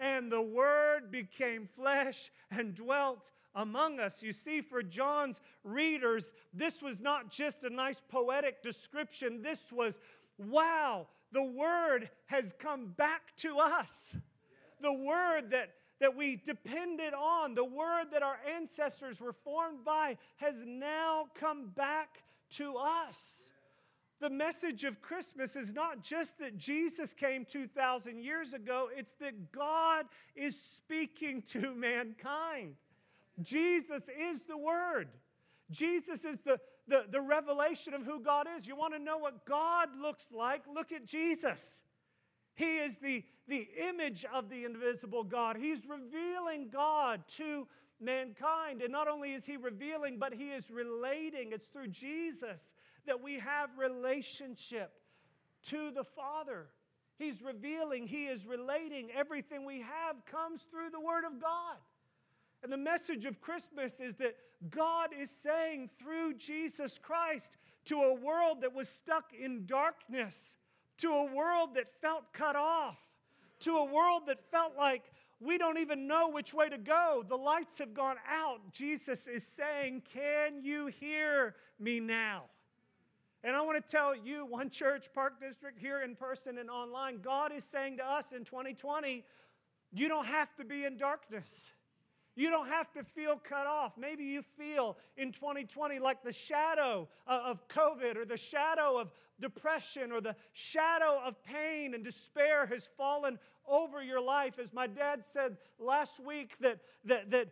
and 0.00 0.32
the 0.32 0.42
Word 0.42 1.12
became 1.12 1.66
flesh 1.66 2.32
and 2.50 2.74
dwelt 2.74 3.30
among 3.54 4.00
us. 4.00 4.22
You 4.22 4.32
see, 4.32 4.62
for 4.62 4.82
John's 4.82 5.40
readers, 5.62 6.32
this 6.54 6.82
was 6.82 7.02
not 7.02 7.30
just 7.30 7.64
a 7.64 7.70
nice 7.70 8.02
poetic 8.08 8.62
description. 8.62 9.42
This 9.42 9.70
was, 9.70 10.00
wow, 10.38 11.06
the 11.32 11.42
Word 11.42 12.10
has 12.26 12.54
come 12.58 12.88
back 12.96 13.34
to 13.38 13.58
us. 13.58 14.16
The 14.80 14.92
Word 14.92 15.50
that 15.50 15.70
that 16.00 16.16
we 16.16 16.36
depended 16.36 17.12
on, 17.12 17.54
the 17.54 17.64
word 17.64 18.06
that 18.12 18.22
our 18.22 18.38
ancestors 18.56 19.20
were 19.20 19.34
formed 19.34 19.84
by, 19.84 20.16
has 20.36 20.64
now 20.66 21.26
come 21.34 21.68
back 21.68 22.22
to 22.50 22.76
us. 22.76 23.50
The 24.18 24.30
message 24.30 24.84
of 24.84 25.00
Christmas 25.00 25.56
is 25.56 25.72
not 25.72 26.02
just 26.02 26.38
that 26.38 26.58
Jesus 26.58 27.14
came 27.14 27.44
2,000 27.44 28.18
years 28.18 28.54
ago, 28.54 28.88
it's 28.94 29.12
that 29.14 29.52
God 29.52 30.06
is 30.34 30.60
speaking 30.60 31.42
to 31.50 31.74
mankind. 31.74 32.76
Jesus 33.42 34.08
is 34.08 34.42
the 34.42 34.58
Word. 34.58 35.08
Jesus 35.70 36.24
is 36.24 36.40
the, 36.40 36.58
the, 36.88 37.04
the 37.10 37.20
revelation 37.20 37.94
of 37.94 38.04
who 38.04 38.20
God 38.20 38.46
is. 38.56 38.66
You 38.66 38.76
want 38.76 38.94
to 38.94 38.98
know 38.98 39.18
what 39.18 39.46
God 39.46 39.88
looks 40.00 40.32
like? 40.32 40.62
Look 40.72 40.92
at 40.92 41.06
Jesus. 41.06 41.82
He 42.54 42.78
is 42.78 42.98
the, 42.98 43.24
the 43.48 43.68
image 43.88 44.26
of 44.32 44.50
the 44.50 44.64
invisible 44.64 45.24
God. 45.24 45.56
He's 45.56 45.86
revealing 45.86 46.68
God 46.70 47.22
to 47.36 47.66
mankind. 48.00 48.82
And 48.82 48.92
not 48.92 49.08
only 49.08 49.32
is 49.32 49.46
he 49.46 49.56
revealing, 49.56 50.18
but 50.18 50.34
he 50.34 50.50
is 50.50 50.70
relating. 50.70 51.52
It's 51.52 51.66
through 51.66 51.88
Jesus 51.88 52.74
that 53.06 53.22
we 53.22 53.38
have 53.38 53.70
relationship 53.78 54.92
to 55.64 55.90
the 55.90 56.04
Father. 56.04 56.66
He's 57.18 57.42
revealing, 57.42 58.06
he 58.06 58.26
is 58.26 58.46
relating. 58.46 59.10
Everything 59.14 59.66
we 59.66 59.80
have 59.80 60.24
comes 60.24 60.62
through 60.62 60.90
the 60.90 61.00
Word 61.00 61.24
of 61.24 61.40
God. 61.40 61.76
And 62.62 62.72
the 62.72 62.76
message 62.76 63.24
of 63.24 63.40
Christmas 63.40 64.00
is 64.00 64.16
that 64.16 64.36
God 64.68 65.10
is 65.18 65.30
saying 65.30 65.88
through 65.98 66.34
Jesus 66.34 66.98
Christ 66.98 67.56
to 67.86 68.02
a 68.02 68.14
world 68.14 68.60
that 68.60 68.74
was 68.74 68.88
stuck 68.88 69.32
in 69.32 69.64
darkness, 69.64 70.56
to 70.98 71.08
a 71.08 71.24
world 71.24 71.74
that 71.74 71.88
felt 71.88 72.32
cut 72.32 72.56
off, 72.56 72.98
to 73.60 73.76
a 73.76 73.84
world 73.84 74.24
that 74.26 74.38
felt 74.50 74.76
like 74.76 75.04
we 75.40 75.56
don't 75.56 75.78
even 75.78 76.06
know 76.06 76.28
which 76.28 76.52
way 76.52 76.68
to 76.68 76.76
go. 76.76 77.24
The 77.26 77.36
lights 77.36 77.78
have 77.78 77.94
gone 77.94 78.16
out. 78.28 78.72
Jesus 78.72 79.26
is 79.26 79.46
saying, 79.46 80.02
Can 80.12 80.62
you 80.62 80.88
hear 80.88 81.54
me 81.78 81.98
now? 81.98 82.44
And 83.42 83.56
I 83.56 83.62
want 83.62 83.84
to 83.84 83.90
tell 83.90 84.14
you, 84.14 84.44
One 84.44 84.68
Church 84.68 85.06
Park 85.14 85.40
District, 85.40 85.78
here 85.78 86.02
in 86.02 86.14
person 86.14 86.58
and 86.58 86.68
online, 86.68 87.20
God 87.22 87.52
is 87.52 87.64
saying 87.64 87.96
to 87.96 88.04
us 88.04 88.32
in 88.32 88.44
2020, 88.44 89.24
you 89.92 90.08
don't 90.08 90.26
have 90.26 90.54
to 90.56 90.64
be 90.64 90.84
in 90.84 90.98
darkness. 90.98 91.72
You 92.36 92.50
don't 92.50 92.68
have 92.68 92.90
to 92.92 93.02
feel 93.02 93.36
cut 93.36 93.66
off. 93.66 93.98
Maybe 93.98 94.24
you 94.24 94.42
feel 94.42 94.96
in 95.16 95.32
2020 95.32 95.98
like 95.98 96.22
the 96.22 96.32
shadow 96.32 97.08
of 97.26 97.66
COVID 97.68 98.16
or 98.16 98.24
the 98.24 98.36
shadow 98.36 98.98
of 98.98 99.10
depression 99.40 100.12
or 100.12 100.20
the 100.20 100.36
shadow 100.52 101.20
of 101.24 101.42
pain 101.42 101.94
and 101.94 102.04
despair 102.04 102.66
has 102.66 102.86
fallen 102.86 103.38
over 103.66 104.02
your 104.02 104.20
life. 104.20 104.58
As 104.58 104.72
my 104.72 104.86
dad 104.86 105.24
said 105.24 105.56
last 105.78 106.24
week, 106.24 106.58
that, 106.58 106.80
that, 107.04 107.30
that 107.30 107.48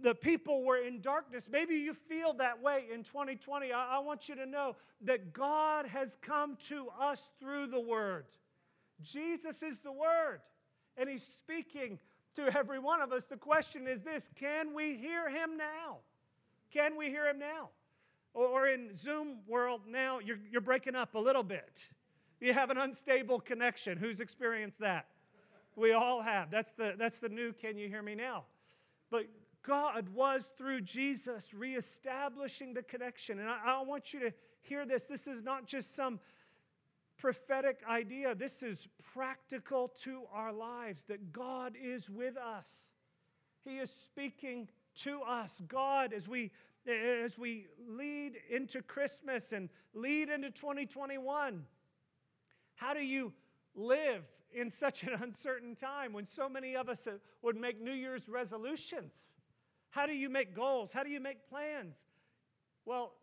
the 0.00 0.14
people 0.14 0.64
were 0.64 0.78
in 0.78 1.00
darkness. 1.00 1.48
Maybe 1.50 1.76
you 1.76 1.94
feel 1.94 2.34
that 2.34 2.62
way 2.62 2.84
in 2.92 3.02
2020. 3.02 3.72
I, 3.72 3.96
I 3.96 3.98
want 4.00 4.28
you 4.28 4.36
to 4.36 4.46
know 4.46 4.76
that 5.02 5.32
God 5.32 5.86
has 5.86 6.16
come 6.20 6.56
to 6.68 6.88
us 7.00 7.30
through 7.40 7.68
the 7.68 7.80
Word. 7.80 8.26
Jesus 9.00 9.62
is 9.62 9.78
the 9.78 9.92
Word, 9.92 10.40
and 10.96 11.08
He's 11.08 11.24
speaking 11.24 11.98
to 12.34 12.56
every 12.56 12.78
one 12.78 13.00
of 13.00 13.12
us. 13.12 13.24
The 13.24 13.36
question 13.36 13.86
is 13.86 14.02
this 14.02 14.30
can 14.36 14.74
we 14.74 14.96
hear 14.96 15.28
him 15.28 15.56
now? 15.56 15.98
Can 16.72 16.96
we 16.96 17.08
hear 17.08 17.26
him 17.26 17.38
now? 17.38 17.70
Or 18.32 18.68
in 18.68 18.96
Zoom 18.96 19.38
world 19.46 19.82
now, 19.88 20.18
you're, 20.18 20.40
you're 20.50 20.60
breaking 20.60 20.96
up 20.96 21.14
a 21.14 21.18
little 21.18 21.44
bit. 21.44 21.88
You 22.40 22.52
have 22.52 22.70
an 22.70 22.78
unstable 22.78 23.38
connection. 23.38 23.96
Who's 23.96 24.20
experienced 24.20 24.80
that? 24.80 25.06
We 25.76 25.92
all 25.92 26.20
have. 26.20 26.50
That's 26.50 26.72
the, 26.72 26.94
that's 26.98 27.20
the 27.20 27.28
new 27.28 27.52
can 27.52 27.78
you 27.78 27.88
hear 27.88 28.02
me 28.02 28.16
now? 28.16 28.44
But 29.10 29.26
God 29.62 30.08
was 30.08 30.50
through 30.58 30.82
Jesus 30.82 31.54
reestablishing 31.54 32.74
the 32.74 32.82
connection. 32.82 33.38
And 33.38 33.48
I, 33.48 33.58
I 33.64 33.82
want 33.82 34.12
you 34.12 34.20
to 34.20 34.32
hear 34.62 34.84
this. 34.84 35.06
This 35.06 35.26
is 35.26 35.42
not 35.42 35.66
just 35.66 35.94
some 35.94 36.18
prophetic 37.24 37.80
idea. 37.88 38.34
This 38.34 38.62
is 38.62 38.86
practical 39.14 39.88
to 40.02 40.24
our 40.30 40.52
lives 40.52 41.04
that 41.04 41.32
God 41.32 41.74
is 41.82 42.10
with 42.10 42.36
us. 42.36 42.92
He 43.64 43.78
is 43.78 43.90
speaking 43.90 44.68
to 44.96 45.22
us. 45.22 45.62
God, 45.66 46.12
as 46.12 46.28
we 46.28 46.50
as 46.86 47.38
we 47.38 47.68
lead 47.88 48.34
into 48.50 48.82
Christmas 48.82 49.54
and 49.54 49.70
lead 49.94 50.28
into 50.28 50.50
2021, 50.50 51.64
how 52.74 52.92
do 52.92 53.00
you 53.00 53.32
live 53.74 54.30
in 54.52 54.68
such 54.68 55.02
an 55.02 55.14
uncertain 55.22 55.74
time 55.74 56.12
when 56.12 56.26
so 56.26 56.46
many 56.46 56.76
of 56.76 56.90
us 56.90 57.08
would 57.40 57.56
make 57.56 57.80
New 57.80 57.94
Year's 57.94 58.28
resolutions? 58.28 59.34
How 59.88 60.04
do 60.04 60.14
you 60.14 60.28
make 60.28 60.54
goals? 60.54 60.92
How 60.92 61.02
do 61.02 61.08
you 61.08 61.20
make 61.20 61.48
plans? 61.48 62.04
Well, 62.84 63.14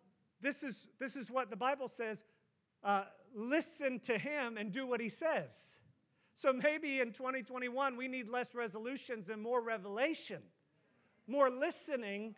this 0.41 0.63
is, 0.63 0.87
this 0.99 1.15
is 1.15 1.29
what 1.29 1.51
the 1.51 1.55
Bible 1.55 1.87
says 1.87 2.23
uh, 2.83 3.03
listen 3.35 3.99
to 4.01 4.17
him 4.17 4.57
and 4.57 4.71
do 4.71 4.85
what 4.85 4.99
he 4.99 5.09
says. 5.09 5.77
So 6.33 6.53
maybe 6.53 6.99
in 6.99 7.11
2021, 7.11 7.97
we 7.97 8.07
need 8.07 8.29
less 8.29 8.55
resolutions 8.55 9.29
and 9.29 9.41
more 9.41 9.61
revelation, 9.61 10.41
more 11.27 11.49
listening 11.49 12.35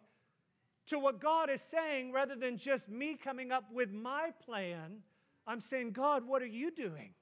to 0.88 1.00
what 1.00 1.22
God 1.22 1.50
is 1.50 1.62
saying 1.62 2.12
rather 2.12 2.36
than 2.36 2.58
just 2.58 2.90
me 2.90 3.16
coming 3.16 3.52
up 3.52 3.66
with 3.72 3.92
my 3.92 4.32
plan. 4.46 5.00
I'm 5.48 5.60
saying, 5.60 5.92
God, 5.92 6.28
what 6.28 6.42
are 6.42 6.48
you 6.48 6.72
doing? 6.72 7.14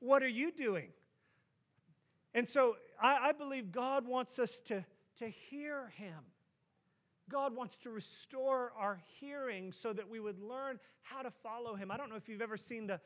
What 0.00 0.22
are 0.22 0.28
you 0.28 0.50
doing? 0.50 0.90
And 2.34 2.46
so 2.46 2.76
I, 3.00 3.28
I 3.28 3.32
believe 3.32 3.72
God 3.72 4.06
wants 4.06 4.38
us 4.38 4.60
to, 4.62 4.84
to 5.16 5.28
hear 5.28 5.92
him. 5.96 6.14
God 7.28 7.54
wants 7.54 7.76
to 7.78 7.90
restore 7.90 8.72
our 8.78 9.00
hearing 9.20 9.72
so 9.72 9.92
that 9.92 10.08
we 10.08 10.20
would 10.20 10.40
learn 10.40 10.78
how 11.02 11.22
to 11.22 11.30
follow 11.30 11.74
Him. 11.74 11.90
I 11.90 11.96
don't 11.96 12.10
know 12.10 12.16
if 12.16 12.28
you've 12.28 12.42
ever 12.42 12.56
seen 12.56 12.86
the, 12.86 13.00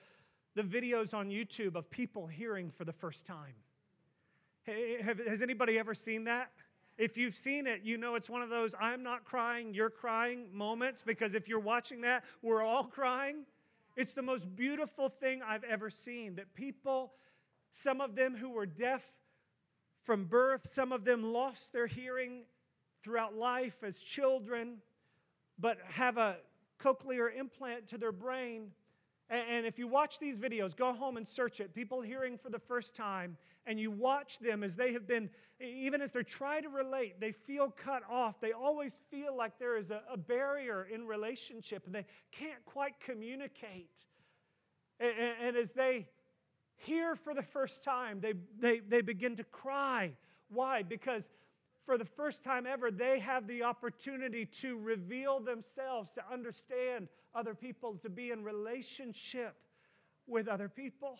the 0.55 0.63
videos 0.63 1.15
on 1.15 1.29
YouTube 1.29 1.75
of 1.75 1.91
people 1.91 2.27
hearing 2.27 2.71
for 2.71 2.85
the 2.85 2.93
first 2.93 3.27
time. 3.27 3.55
Has 4.67 5.43
anybody 5.43 5.79
ever 5.79 5.95
seen 5.95 6.25
that? 6.25 6.51
If 6.99 7.17
you've 7.17 7.35
seen 7.35 7.67
it, 7.67 7.81
you 7.83 7.99
know 7.99 8.15
it's 8.15 8.31
one 8.31 8.43
of 8.43 8.51
those 8.51 8.75
I'm 8.79 9.03
not 9.03 9.25
crying, 9.25 9.75
you're 9.75 9.91
crying 9.91 10.47
moments 10.53 11.03
because 11.03 11.35
if 11.35 11.49
you're 11.49 11.59
watching 11.59 12.03
that, 12.03 12.25
we're 12.43 12.63
all 12.63 12.85
crying. 12.85 13.45
It's 13.97 14.13
the 14.13 14.23
most 14.23 14.55
beautiful 14.55 15.09
thing 15.09 15.43
I've 15.43 15.65
ever 15.65 15.91
seen 15.91 16.37
that 16.37 16.55
people, 16.55 17.13
some 17.71 18.01
of 18.01 18.15
them 18.15 18.37
who 18.37 18.51
were 18.51 18.67
deaf 18.67 19.05
from 20.03 20.25
birth, 20.25 20.65
some 20.65 20.93
of 20.93 21.05
them 21.05 21.33
lost 21.33 21.73
their 21.73 21.87
hearing 21.87 22.45
throughout 23.03 23.35
life 23.35 23.83
as 23.83 23.99
children, 23.99 24.79
but 25.59 25.79
have 25.89 26.19
a 26.19 26.37
cochlear 26.79 27.35
implant 27.35 27.89
to 27.89 27.99
their 27.99 28.13
brain. 28.13 28.73
And 29.31 29.65
if 29.65 29.79
you 29.79 29.89
watch 29.89 30.19
these 30.19 30.39
videos, 30.39 30.77
go 30.77 30.93
home 30.93 31.17
and 31.17 31.27
search 31.27 31.61
it. 31.61 31.75
People 31.75 32.03
hearing 32.03 32.37
for 32.37 32.51
the 32.51 32.59
first 32.59 32.95
time, 32.95 33.39
and 33.65 33.81
you 33.81 33.91
watch 33.91 34.39
them 34.41 34.63
as 34.63 34.77
they 34.77 34.93
have 34.93 35.07
been, 35.07 35.31
even 35.59 36.03
as 36.03 36.13
they're 36.13 36.23
trying 36.23 36.65
to 36.65 36.69
relate, 36.69 37.19
they 37.19 37.33
feel 37.33 37.71
cut 37.71 38.03
off. 38.11 38.41
They 38.41 38.53
always 38.53 39.01
feel 39.11 39.35
like 39.35 39.59
there 39.59 39.77
is 39.77 39.91
a, 39.91 40.03
barrier 40.19 40.87
in 40.93 41.07
relationship 41.07 41.87
and 41.87 41.95
they 41.95 42.05
can't 42.31 42.63
quite 42.67 43.01
communicate. 43.01 44.07
And 45.01 45.57
as 45.57 45.73
they 45.73 46.09
hear 46.77 47.15
for 47.15 47.33
the 47.33 47.43
first 47.43 47.85
time, 47.85 48.21
they, 48.21 48.35
they, 48.59 48.81
they 48.81 49.01
begin 49.01 49.37
to 49.37 49.45
cry. 49.45 50.13
Why? 50.51 50.83
Because 50.83 51.31
for 51.85 51.99
the 51.99 52.05
first 52.05 52.45
time 52.45 52.67
ever, 52.67 52.91
they 52.91 53.19
have 53.19 53.47
the 53.47 53.65
opportunity 53.65 54.47
to 54.47 54.79
reveal 54.79 55.41
themselves, 55.41 56.13
to 56.13 56.23
understand 56.31 57.09
other 57.35 57.55
people, 57.55 57.97
to 58.03 58.09
be 58.09 58.31
in 58.31 58.45
relationship 58.45 59.57
with 60.27 60.49
other 60.49 60.69
people. 60.69 61.19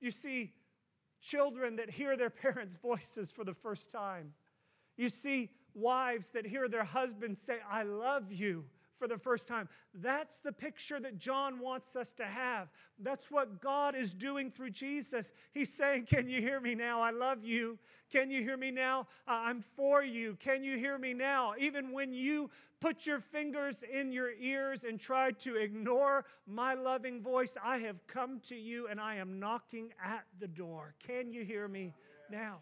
You 0.00 0.10
see, 0.10 0.52
children 1.20 1.76
that 1.76 1.90
hear 1.90 2.16
their 2.16 2.30
parents' 2.44 2.76
voices 2.76 3.30
for 3.32 3.44
the 3.44 3.54
first 3.54 3.90
time. 3.90 4.32
You 4.96 5.08
see, 5.08 5.50
wives 5.74 6.30
that 6.30 6.46
hear 6.46 6.68
their 6.68 6.84
husbands 6.84 7.40
say, 7.40 7.58
I 7.70 7.82
love 7.82 8.32
you 8.32 8.64
for 9.02 9.08
the 9.08 9.18
first 9.18 9.48
time. 9.48 9.68
That's 9.92 10.38
the 10.38 10.52
picture 10.52 11.00
that 11.00 11.18
John 11.18 11.58
wants 11.58 11.96
us 11.96 12.12
to 12.12 12.24
have. 12.24 12.68
That's 13.00 13.32
what 13.32 13.60
God 13.60 13.96
is 13.96 14.14
doing 14.14 14.48
through 14.48 14.70
Jesus. 14.70 15.32
He's 15.50 15.74
saying, 15.74 16.06
Can 16.06 16.28
you 16.28 16.40
hear 16.40 16.60
me 16.60 16.76
now? 16.76 17.02
I 17.02 17.10
love 17.10 17.44
you. 17.44 17.80
Can 18.12 18.30
you 18.30 18.42
hear 18.42 18.56
me 18.56 18.70
now? 18.70 19.08
I'm 19.26 19.60
for 19.60 20.04
you. 20.04 20.36
Can 20.38 20.62
you 20.62 20.78
hear 20.78 20.98
me 20.98 21.14
now? 21.14 21.54
Even 21.58 21.90
when 21.90 22.12
you 22.12 22.48
put 22.80 23.04
your 23.04 23.18
fingers 23.18 23.82
in 23.82 24.12
your 24.12 24.30
ears 24.40 24.84
and 24.84 25.00
try 25.00 25.32
to 25.32 25.56
ignore 25.56 26.24
my 26.46 26.74
loving 26.74 27.20
voice, 27.20 27.56
I 27.60 27.78
have 27.78 28.06
come 28.06 28.38
to 28.46 28.54
you 28.54 28.86
and 28.86 29.00
I 29.00 29.16
am 29.16 29.40
knocking 29.40 29.94
at 30.00 30.26
the 30.38 30.46
door. 30.46 30.94
Can 31.04 31.32
you 31.32 31.42
hear 31.42 31.66
me 31.66 31.92
now? 32.30 32.58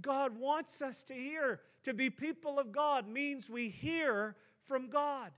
God 0.00 0.38
wants 0.38 0.82
us 0.82 1.02
to 1.04 1.14
hear. 1.14 1.62
To 1.82 1.94
be 1.94 2.10
people 2.10 2.60
of 2.60 2.70
God 2.70 3.08
means 3.08 3.50
we 3.50 3.70
hear 3.70 4.36
from 4.68 4.88
God 4.88 5.32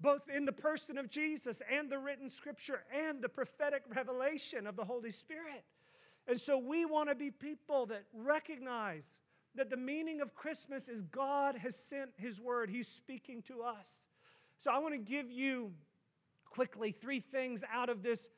both 0.00 0.28
in 0.28 0.44
the 0.44 0.52
person 0.52 0.96
of 0.98 1.10
Jesus 1.10 1.62
and 1.70 1.90
the 1.90 1.98
written 1.98 2.30
scripture 2.30 2.84
and 2.92 3.22
the 3.22 3.28
prophetic 3.28 3.82
revelation 3.94 4.66
of 4.66 4.76
the 4.76 4.84
Holy 4.84 5.10
Spirit. 5.10 5.64
And 6.26 6.40
so 6.40 6.58
we 6.58 6.84
want 6.84 7.08
to 7.08 7.14
be 7.14 7.30
people 7.30 7.86
that 7.86 8.04
recognize 8.14 9.20
that 9.54 9.68
the 9.68 9.76
meaning 9.76 10.20
of 10.20 10.34
Christmas 10.34 10.88
is 10.88 11.02
God 11.02 11.56
has 11.56 11.74
sent 11.74 12.10
His 12.16 12.40
word, 12.40 12.70
He's 12.70 12.88
speaking 12.88 13.42
to 13.42 13.62
us. 13.62 14.06
So 14.58 14.70
I 14.70 14.78
want 14.78 14.94
to 14.94 14.98
give 14.98 15.30
you 15.30 15.72
quickly 16.44 16.92
three 16.92 17.20
things 17.20 17.64
out 17.72 17.88
of 17.88 18.02
this 18.02 18.28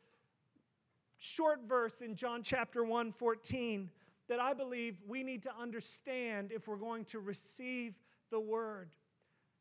short 1.19 1.61
verse 1.69 2.01
in 2.01 2.17
John 2.17 2.43
chapter 2.43 2.83
1 2.83 3.13
14 3.13 3.91
that 4.29 4.41
I 4.41 4.55
believe 4.55 5.03
we 5.07 5.23
need 5.23 5.43
to 5.43 5.53
understand 5.61 6.53
if 6.53 6.67
we're 6.67 6.77
going 6.77 7.05
to 7.07 7.21
receive 7.21 7.99
the 8.31 8.41
word. 8.41 8.89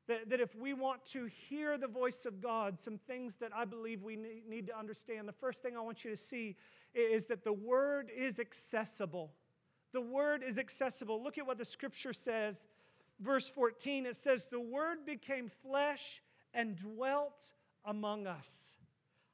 That, 0.07 0.29
that 0.29 0.39
if 0.39 0.55
we 0.55 0.73
want 0.73 1.05
to 1.11 1.25
hear 1.25 1.77
the 1.77 1.87
voice 1.87 2.25
of 2.25 2.41
God, 2.41 2.79
some 2.79 2.97
things 2.97 3.35
that 3.35 3.51
I 3.55 3.65
believe 3.65 4.01
we 4.01 4.17
need 4.49 4.67
to 4.67 4.77
understand. 4.77 5.27
The 5.27 5.33
first 5.33 5.61
thing 5.61 5.77
I 5.77 5.81
want 5.81 6.03
you 6.03 6.11
to 6.11 6.17
see 6.17 6.55
is 6.93 7.27
that 7.27 7.43
the 7.43 7.53
word 7.53 8.11
is 8.15 8.39
accessible. 8.39 9.31
The 9.93 10.01
word 10.01 10.43
is 10.43 10.57
accessible. 10.57 11.23
Look 11.23 11.37
at 11.37 11.45
what 11.45 11.57
the 11.57 11.65
scripture 11.65 12.13
says. 12.13 12.67
Verse 13.19 13.49
14, 13.49 14.05
it 14.05 14.15
says, 14.15 14.47
The 14.49 14.59
word 14.59 15.05
became 15.05 15.47
flesh 15.47 16.21
and 16.53 16.75
dwelt 16.75 17.53
among 17.85 18.27
us. 18.27 18.75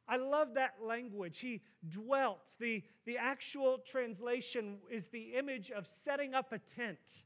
I 0.08 0.18
love 0.18 0.54
that 0.54 0.76
language. 0.82 1.40
He 1.40 1.62
dwelt. 1.88 2.56
The, 2.60 2.84
the 3.06 3.18
actual 3.18 3.78
translation 3.80 4.78
is 4.90 5.10
the 5.10 5.34
image 5.36 5.70
of 5.70 5.86
setting 5.86 6.34
up 6.34 6.54
a 6.54 6.60
tent. 6.60 7.24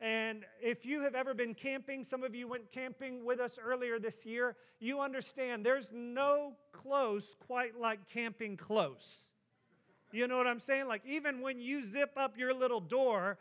And 0.00 0.44
if 0.62 0.86
you 0.86 1.02
have 1.02 1.14
ever 1.14 1.34
been 1.34 1.54
camping, 1.54 2.04
some 2.04 2.22
of 2.22 2.34
you 2.34 2.48
went 2.48 2.72
camping 2.72 3.24
with 3.24 3.38
us 3.38 3.58
earlier 3.62 3.98
this 3.98 4.24
year, 4.24 4.56
you 4.78 5.00
understand 5.00 5.64
there's 5.64 5.92
no 5.92 6.54
close 6.72 7.36
quite 7.46 7.78
like 7.78 8.08
camping 8.08 8.56
close. 8.56 9.30
You 10.10 10.26
know 10.26 10.38
what 10.38 10.46
I'm 10.46 10.58
saying? 10.58 10.88
Like, 10.88 11.02
even 11.04 11.42
when 11.42 11.60
you 11.60 11.84
zip 11.84 12.12
up 12.16 12.38
your 12.38 12.54
little 12.54 12.80
door, 12.80 13.38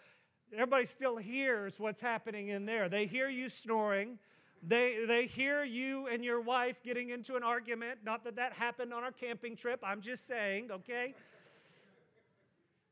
everybody 0.54 0.84
still 0.86 1.16
hears 1.16 1.80
what's 1.80 2.02
happening 2.02 2.50
in 2.50 2.66
there. 2.66 2.90
They 2.90 3.06
hear 3.06 3.30
you 3.30 3.48
snoring. 3.48 4.20
They, 4.62 5.06
they 5.08 5.28
hear 5.28 5.64
you 5.64 6.08
and 6.08 6.26
your 6.26 6.42
wife 6.42 6.84
getting 6.84 7.10
into 7.10 7.38
an 7.38 7.44
argument. 7.44 8.00
Not 8.04 8.26
that 8.26 8.36
that 8.36 8.54
happened 8.54 8.94
on 8.94 9.04
our 9.04 9.14
camping 9.14 9.56
trip, 9.56 9.80
I'm 9.82 10.02
just 10.02 10.28
saying, 10.28 10.70
okay? 10.72 11.16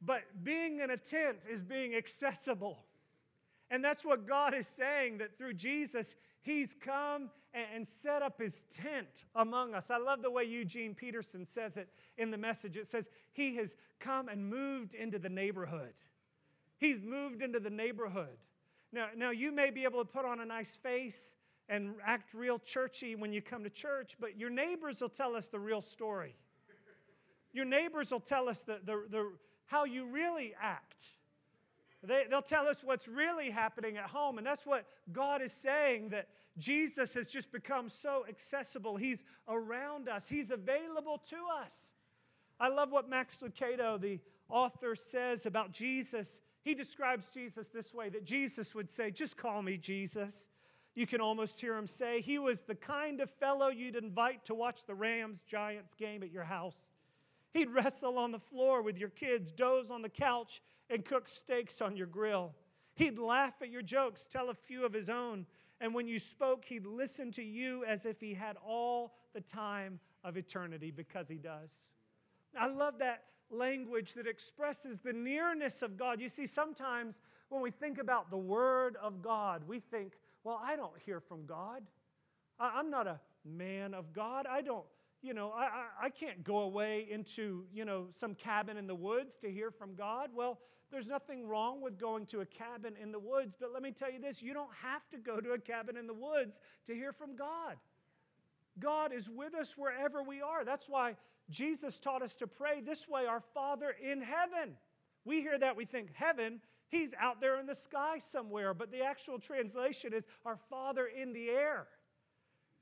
But 0.02 0.22
being 0.42 0.80
in 0.80 0.90
a 0.90 0.98
tent 0.98 1.46
is 1.50 1.64
being 1.64 1.94
accessible. 1.94 2.80
And 3.70 3.84
that's 3.84 4.06
what 4.06 4.28
God 4.28 4.54
is 4.54 4.68
saying 4.68 5.18
that 5.18 5.38
through 5.38 5.54
Jesus, 5.54 6.16
He's 6.42 6.74
come 6.74 7.30
and 7.54 7.86
set 7.86 8.22
up 8.22 8.40
His 8.40 8.64
tent 8.72 9.26
among 9.36 9.74
us. 9.74 9.92
I 9.92 9.98
love 9.98 10.22
the 10.22 10.32
way 10.32 10.44
Eugene 10.44 10.96
Peterson 10.96 11.44
says 11.44 11.78
it 11.78 11.90
in 12.18 12.32
the 12.32 12.38
message. 12.38 12.78
It 12.78 12.88
says, 12.88 13.10
He 13.34 13.56
has 13.56 13.76
come 14.00 14.30
and 14.30 14.50
moved 14.50 14.94
into 14.94 15.20
the 15.20 15.30
neighborhood. 15.30 15.94
He's 16.78 17.04
moved 17.04 17.42
into 17.42 17.60
the 17.60 17.70
neighborhood. 17.70 18.38
Now, 18.94 19.08
now 19.16 19.32
you 19.32 19.52
may 19.52 19.72
be 19.72 19.84
able 19.84 20.00
to 20.00 20.10
put 20.10 20.26
on 20.26 20.40
a 20.40 20.46
nice 20.46 20.78
face 20.78 21.36
and 21.70 21.96
act 22.06 22.34
real 22.34 22.60
churchy 22.60 23.16
when 23.16 23.34
you 23.34 23.42
come 23.42 23.64
to 23.64 23.70
church, 23.70 24.16
but 24.20 24.38
your 24.38 24.50
neighbors 24.50 25.02
will 25.02 25.10
tell 25.10 25.36
us 25.36 25.48
the 25.48 25.60
real 25.60 25.82
story. 25.82 26.36
Your 27.52 27.66
neighbors 27.66 28.12
will 28.12 28.20
tell 28.20 28.48
us 28.48 28.64
the, 28.64 28.80
the, 28.86 29.04
the, 29.10 29.32
how 29.66 29.84
you 29.84 30.06
really 30.06 30.54
act. 30.62 31.16
They, 32.08 32.24
they'll 32.30 32.42
tell 32.42 32.68
us 32.68 32.84
what's 32.84 33.08
really 33.08 33.52
happening 33.52 33.98
at 33.98 34.06
home. 34.06 34.38
And 34.38 34.48
that's 34.48 34.66
what 34.66 34.86
God 35.12 35.42
is 35.42 35.52
saying 35.52 36.10
that 36.10 36.30
Jesus 36.58 37.14
has 37.14 37.30
just 37.30 37.52
become 37.52 37.90
so 37.90 38.26
accessible. 38.28 38.98
He's 38.98 39.24
around 39.48 40.10
us, 40.10 40.30
He's 40.30 40.52
available 40.52 41.22
to 41.30 41.38
us. 41.62 41.94
I 42.60 42.70
love 42.70 42.92
what 42.92 43.08
Max 43.08 43.38
Lucado, 43.38 44.02
the 44.02 44.20
author, 44.50 44.96
says 44.96 45.46
about 45.46 45.72
Jesus. 45.72 46.42
He 46.64 46.74
describes 46.74 47.30
Jesus 47.30 47.70
this 47.70 47.94
way 47.94 48.10
that 48.10 48.26
Jesus 48.26 48.74
would 48.74 48.90
say, 48.90 49.12
Just 49.12 49.38
call 49.38 49.62
me 49.62 49.78
Jesus. 49.78 50.50
You 50.96 51.06
can 51.06 51.22
almost 51.22 51.62
hear 51.62 51.78
him 51.78 51.86
say, 51.86 52.22
He 52.22 52.40
was 52.40 52.64
the 52.64 52.76
kind 52.76 53.22
of 53.22 53.30
fellow 53.30 53.68
you'd 53.68 53.96
invite 53.96 54.46
to 54.46 54.56
watch 54.56 54.86
the 54.86 54.96
Rams 54.96 55.44
Giants 55.48 55.94
game 55.94 56.24
at 56.24 56.32
your 56.32 56.46
house. 56.46 56.90
He'd 57.58 57.72
wrestle 57.72 58.20
on 58.20 58.32
the 58.32 58.38
floor 58.38 58.84
with 58.84 59.00
your 59.00 59.10
kids, 59.10 59.52
doze 59.52 59.90
on 59.90 60.04
the 60.04 60.10
couch, 60.10 60.62
and 60.92 61.04
cook 61.04 61.28
steaks 61.28 61.82
on 61.82 61.98
your 61.98 62.06
grill. 62.06 62.54
He'd 62.94 63.18
laugh 63.18 63.56
at 63.64 63.72
your 63.72 63.82
jokes, 63.82 64.28
tell 64.28 64.52
a 64.52 64.54
few 64.54 64.86
of 64.86 64.94
his 64.94 65.10
own, 65.10 65.48
and 65.82 65.92
when 65.96 66.08
you 66.08 66.20
spoke, 66.20 66.66
he'd 66.66 66.86
listen 66.86 67.32
to 67.32 67.44
you 67.44 67.84
as 67.84 68.06
if 68.06 68.22
he 68.22 68.36
had 68.36 68.58
all 68.64 69.16
the 69.34 69.42
time 69.42 70.00
of 70.24 70.38
eternity 70.38 70.92
because 70.92 71.30
he 71.30 71.38
does. 71.38 71.92
I 72.56 72.68
love 72.68 73.00
that 73.00 73.24
language 73.50 74.14
that 74.14 74.28
expresses 74.28 75.00
the 75.00 75.14
nearness 75.14 75.82
of 75.82 75.98
God. 75.98 76.22
You 76.22 76.30
see, 76.30 76.46
sometimes 76.46 77.20
when 77.50 77.64
we 77.64 77.72
think 77.72 77.98
about 77.98 78.30
the 78.30 78.38
Word 78.38 78.98
of 79.02 79.24
God, 79.24 79.64
we 79.68 79.80
think, 79.80 80.14
well, 80.44 80.62
I 80.64 80.76
don't 80.76 80.98
hear 81.04 81.20
from 81.20 81.48
God. 81.48 81.82
I'm 82.60 82.92
not 82.92 83.08
a 83.08 83.20
man 83.44 83.96
of 83.96 84.14
God. 84.14 84.46
I 84.46 84.62
don't 84.62 84.86
you 85.22 85.34
know, 85.34 85.52
I, 85.52 86.06
I, 86.06 86.10
can't 86.10 86.44
go 86.44 86.60
away 86.60 87.08
into, 87.10 87.66
you 87.74 87.86
know, 87.86 88.06
some 88.10 88.36
cabin 88.36 88.78
in 88.78 88.88
the 88.88 88.96
woods 88.96 89.38
to 89.38 89.52
hear 89.52 89.72
from 89.72 89.96
God. 89.96 90.30
Well, 90.34 90.60
there's 90.92 91.08
nothing 91.08 91.48
wrong 91.48 91.82
with 91.82 91.98
going 91.98 92.26
to 92.28 92.42
a 92.42 92.46
cabin 92.46 92.94
in 93.02 93.12
the 93.12 93.20
woods, 93.20 93.56
but 93.60 93.74
let 93.74 93.82
me 93.82 93.92
tell 93.92 94.12
you 94.12 94.20
this 94.20 94.42
you 94.42 94.54
don't 94.54 94.74
have 94.84 95.08
to 95.10 95.18
go 95.18 95.40
to 95.40 95.52
a 95.52 95.60
cabin 95.60 95.98
in 95.98 96.08
the 96.08 96.14
woods 96.14 96.62
to 96.86 96.94
hear 96.94 97.12
from 97.12 97.36
God. 97.36 97.76
God 98.80 99.12
is 99.12 99.30
with 99.30 99.56
us 99.56 99.76
wherever 99.76 100.22
we 100.22 100.42
are. 100.42 100.64
That's 100.64 100.88
why 100.88 101.16
Jesus 101.50 102.00
taught 102.00 102.22
us 102.22 102.36
to 102.36 102.48
pray 102.48 102.82
this 102.82 103.08
way 103.08 103.26
Our 103.26 103.42
Father 103.42 103.90
in 103.90 104.22
heaven. 104.22 104.76
We 105.26 105.42
hear 105.42 105.58
that, 105.58 105.76
we 105.76 105.86
think, 105.86 106.14
heaven, 106.14 106.62
He's 106.90 107.14
out 107.20 107.42
there 107.42 107.60
in 107.60 107.66
the 107.66 107.76
sky 107.76 108.20
somewhere, 108.20 108.74
but 108.74 108.92
the 108.92 109.02
actual 109.02 109.40
translation 109.40 110.14
is 110.14 110.26
Our 110.46 110.58
Father 110.70 111.06
in 111.06 111.34
the 111.34 111.50
air. 111.50 111.88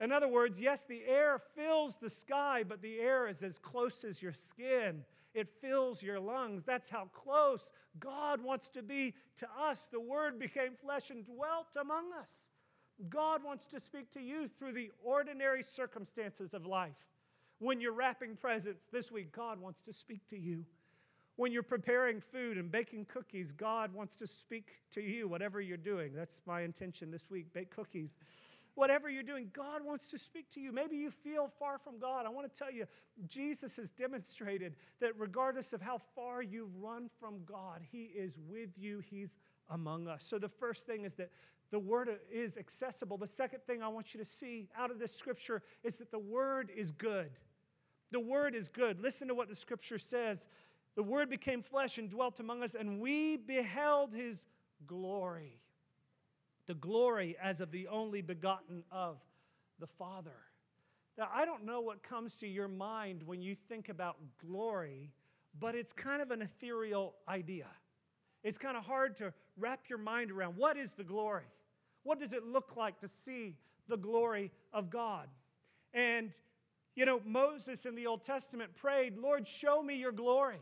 In 0.02 0.12
other 0.12 0.28
words, 0.28 0.60
yes, 0.60 0.84
the 0.84 1.04
air 1.08 1.42
fills 1.56 1.98
the 1.98 2.10
sky, 2.10 2.64
but 2.68 2.82
the 2.82 3.00
air 3.00 3.28
is 3.28 3.44
as 3.44 3.58
close 3.58 4.04
as 4.04 4.22
your 4.22 4.34
skin. 4.34 5.06
It 5.34 5.50
fills 5.50 6.04
your 6.04 6.20
lungs. 6.20 6.64
That's 6.64 6.90
how 6.90 7.10
close 7.14 7.72
God 8.00 8.42
wants 8.42 8.70
to 8.70 8.82
be 8.82 9.14
to 9.38 9.48
us. 9.60 9.88
The 9.90 10.00
Word 10.00 10.40
became 10.40 10.76
flesh 10.76 11.10
and 11.10 11.26
dwelt 11.26 11.76
among 11.80 12.14
us. 12.14 12.50
God 13.10 13.44
wants 13.44 13.66
to 13.68 13.80
speak 13.80 14.10
to 14.12 14.22
you 14.22 14.48
through 14.48 14.74
the 14.74 14.92
ordinary 15.04 15.64
circumstances 15.64 16.54
of 16.54 16.66
life. 16.66 17.12
When 17.60 17.82
you're 17.82 17.94
wrapping 17.94 18.36
presents 18.38 18.88
this 18.88 19.12
week, 19.12 19.32
God 19.32 19.60
wants 19.60 19.82
to 19.84 19.94
speak 19.94 20.26
to 20.28 20.38
you. 20.38 20.66
When 21.38 21.52
you're 21.52 21.64
preparing 21.64 22.22
food 22.22 22.58
and 22.58 22.72
baking 22.72 23.06
cookies, 23.06 23.52
God 23.52 23.94
wants 23.94 24.16
to 24.18 24.28
speak 24.28 24.80
to 24.92 25.02
you, 25.02 25.28
whatever 25.28 25.60
you're 25.60 25.76
doing. 25.76 26.14
That's 26.14 26.42
my 26.46 26.62
intention 26.62 27.12
this 27.12 27.30
week 27.30 27.54
bake 27.54 27.76
cookies 27.76 28.18
whatever 28.76 29.10
you're 29.10 29.24
doing, 29.24 29.50
God 29.54 29.84
wants 29.84 30.12
to 30.12 30.20
speak 30.20 30.50
to 30.52 30.60
you. 30.60 30.72
Maybe 30.72 30.98
you 30.98 31.10
feel 31.10 31.52
far 31.60 31.78
from 31.80 31.98
God. 31.98 32.26
I 32.26 32.30
want 32.30 32.52
to 32.52 32.58
tell 32.58 32.72
you, 32.72 32.86
Jesus 33.28 33.78
has 33.78 33.90
demonstrated 33.90 34.76
that 35.00 35.18
regardless 35.18 35.74
of 35.74 35.82
how 35.82 35.98
far 35.98 36.42
you've 36.42 36.76
run 36.78 37.10
from 37.20 37.40
God, 37.46 37.82
He 37.92 38.04
is 38.04 38.38
with 38.48 38.78
you, 38.78 39.00
He's 39.00 39.38
among 39.70 40.08
us. 40.08 40.24
So 40.24 40.38
the 40.38 40.50
first 40.50 40.86
thing 40.86 41.06
is 41.06 41.16
that 41.16 41.32
the 41.72 41.80
Word 41.80 42.10
is 42.32 42.58
accessible. 42.58 43.18
The 43.18 43.28
second 43.28 43.62
thing 43.66 43.82
I 43.82 43.88
want 43.88 44.14
you 44.14 44.20
to 44.20 44.26
see 44.26 44.68
out 44.78 44.92
of 44.92 45.00
this 45.00 45.16
scripture 45.16 45.64
is 45.84 45.98
that 45.98 46.12
the 46.12 46.20
Word 46.20 46.70
is 46.76 46.92
good. 46.92 47.32
The 48.12 48.20
Word 48.20 48.56
is 48.56 48.70
good. 48.70 49.00
Listen 49.00 49.28
to 49.30 49.36
what 49.36 49.50
the 49.50 49.56
scripture 49.56 49.98
says. 49.98 50.48
The 50.96 51.04
Word 51.04 51.30
became 51.30 51.62
flesh 51.62 51.98
and 51.98 52.10
dwelt 52.10 52.40
among 52.40 52.62
us, 52.62 52.76
and 52.76 53.00
we 53.00 53.38
beheld 53.38 54.14
His 54.14 54.46
glory 54.86 55.60
the 56.68 56.74
glory 56.74 57.36
as 57.42 57.62
of 57.62 57.72
the 57.72 57.88
only 57.88 58.22
begotten 58.22 58.84
of 58.92 59.18
the 59.80 59.88
Father. 59.88 60.38
Now, 61.18 61.30
I 61.34 61.46
don't 61.46 61.66
know 61.66 61.82
what 61.82 62.04
comes 62.04 62.36
to 62.38 62.48
your 62.48 62.68
mind 62.68 63.24
when 63.24 63.42
you 63.42 63.56
think 63.56 63.90
about 63.90 64.18
glory, 64.46 65.12
but 65.58 65.76
it's 65.76 65.94
kind 65.94 66.22
of 66.22 66.32
an 66.32 66.42
ethereal 66.42 67.14
idea. 67.28 67.68
It's 68.44 68.58
kind 68.58 68.76
of 68.76 68.84
hard 68.84 69.16
to 69.18 69.34
wrap 69.58 69.90
your 69.90 69.98
mind 69.98 70.32
around. 70.32 70.58
What 70.58 70.78
is 70.78 70.94
the 70.94 71.04
glory? 71.04 71.46
What 72.04 72.20
does 72.20 72.34
it 72.34 72.46
look 72.46 72.76
like 72.76 73.00
to 73.00 73.08
see 73.08 73.56
the 73.88 73.98
glory 73.98 74.52
of 74.74 74.90
God? 74.90 75.28
And, 75.94 76.32
you 76.96 77.06
know, 77.06 77.22
Moses 77.26 77.86
in 77.86 77.96
the 77.96 78.08
Old 78.08 78.22
Testament 78.22 78.76
prayed, 78.76 79.18
Lord, 79.18 79.48
show 79.48 79.82
me 79.82 79.96
your 79.96 80.12
glory. 80.12 80.60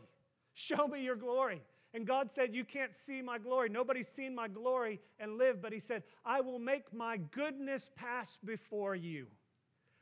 Show 0.54 0.86
me 0.86 1.02
your 1.02 1.16
glory. 1.16 1.62
And 1.94 2.04
God 2.08 2.28
said, 2.28 2.54
You 2.54 2.64
can't 2.64 2.92
see 2.92 3.22
my 3.22 3.38
glory. 3.38 3.68
Nobody's 3.68 4.08
seen 4.08 4.34
my 4.34 4.48
glory 4.48 5.00
and 5.20 5.38
live. 5.38 5.62
But 5.62 5.72
He 5.72 5.78
said, 5.78 6.02
I 6.26 6.40
will 6.40 6.58
make 6.58 6.92
my 6.92 7.16
goodness 7.16 7.88
pass 7.94 8.38
before 8.44 8.96
you. 8.96 9.28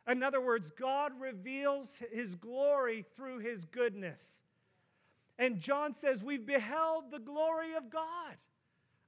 In 0.09 0.23
other 0.23 0.41
words, 0.41 0.71
God 0.71 1.13
reveals 1.21 2.03
His 2.11 2.35
glory 2.35 3.05
through 3.15 3.41
His 3.41 3.67
goodness. 3.67 4.43
And 5.39 5.61
John 5.61 5.93
says, 5.93 6.25
We've 6.25 6.47
beheld 6.47 7.11
the 7.11 7.19
glory 7.19 7.75
of 7.77 7.91
God. 7.91 8.37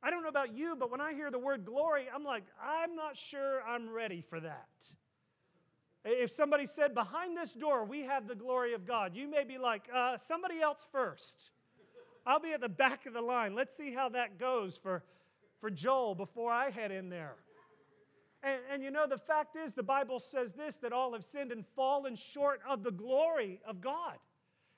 I 0.03 0.11
don't 0.11 0.23
know 0.23 0.29
about 0.29 0.55
you, 0.55 0.77
but 0.79 0.91
when 0.91 1.01
I 1.01 1.15
hear 1.15 1.31
the 1.31 1.39
word 1.39 1.65
glory, 1.65 2.05
I'm 2.15 2.25
like, 2.25 2.45
I'm 2.63 2.95
not 2.95 3.17
sure 3.17 3.63
I'm 3.63 3.89
ready 3.89 4.21
for 4.21 4.39
that. 4.41 4.93
If 6.05 6.31
somebody 6.31 6.67
said, 6.67 6.95
Behind 6.95 7.35
this 7.35 7.55
door, 7.55 7.83
we 7.87 8.03
have 8.03 8.29
the 8.29 8.35
glory 8.35 8.75
of 8.75 8.87
God, 8.87 9.17
you 9.17 9.27
may 9.27 9.45
be 9.45 9.57
like, 9.57 9.89
uh, 9.95 10.19
Somebody 10.19 10.61
else 10.61 10.87
first. 10.93 11.51
I'll 12.27 12.41
be 12.41 12.53
at 12.53 12.61
the 12.61 12.69
back 12.69 13.07
of 13.07 13.13
the 13.13 13.21
line. 13.21 13.55
Let's 13.55 13.77
see 13.77 13.93
how 13.93 14.09
that 14.11 14.39
goes 14.39 14.77
for, 14.77 15.03
for 15.61 15.71
Joel 15.71 16.15
before 16.15 16.51
I 16.51 16.71
head 16.71 16.91
in 16.91 17.11
there. 17.11 17.37
And, 18.43 18.59
and 18.73 18.83
you 18.83 18.91
know, 18.91 19.07
the 19.07 19.19
fact 19.19 19.57
is, 19.57 19.75
the 19.75 19.83
Bible 19.83 20.21
says 20.21 20.53
this 20.53 20.77
that 20.77 20.93
all 20.93 21.13
have 21.15 21.25
sinned 21.25 21.53
and 21.53 21.65
fallen 21.75 22.15
short 22.15 22.61
of 22.69 22.83
the 22.83 22.91
glory 22.91 23.61
of 23.67 23.81
God. 23.81 24.19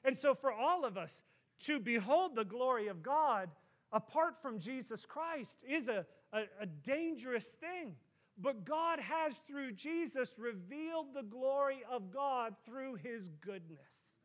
And 0.05 0.17
so, 0.17 0.35
for 0.35 0.53
all 0.53 0.85
of 0.85 0.97
us 0.97 1.25
to 1.65 1.81
behold 1.81 2.37
the 2.37 2.45
glory 2.45 2.87
of 2.87 3.03
God 3.03 3.51
apart 3.93 4.41
from 4.41 4.59
Jesus 4.59 5.07
Christ 5.07 5.59
is 5.69 5.89
a, 5.89 6.07
a, 6.33 6.43
a 6.61 6.67
dangerous 6.67 7.55
thing. 7.55 7.95
But 8.39 8.65
God 8.65 9.01
has, 9.01 9.39
through 9.39 9.73
Jesus, 9.73 10.37
revealed 10.39 11.15
the 11.15 11.23
glory 11.23 11.83
of 11.91 12.13
God 12.13 12.55
through 12.67 12.97
his 12.97 13.31
goodness. 13.41 14.19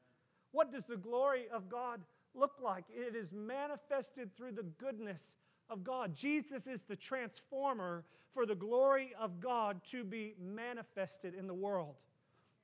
What 0.52 0.72
does 0.72 0.84
the 0.84 0.98
glory 0.98 1.46
of 1.52 1.70
God 1.70 2.02
look 2.36 2.54
like? 2.62 2.86
It 2.90 3.16
is 3.16 3.32
manifested 3.32 4.36
through 4.36 4.54
the 4.54 4.64
goodness 4.64 5.36
of 5.70 5.84
God. 5.84 6.14
Jesus 6.14 6.68
is 6.68 6.84
the 6.84 6.96
transformer 6.96 8.04
for 8.34 8.46
the 8.46 8.56
glory 8.56 9.14
of 9.20 9.40
God 9.40 9.84
to 9.86 10.04
be 10.04 10.36
manifested 10.40 11.34
in 11.34 11.48
the 11.48 11.54
world. 11.54 11.96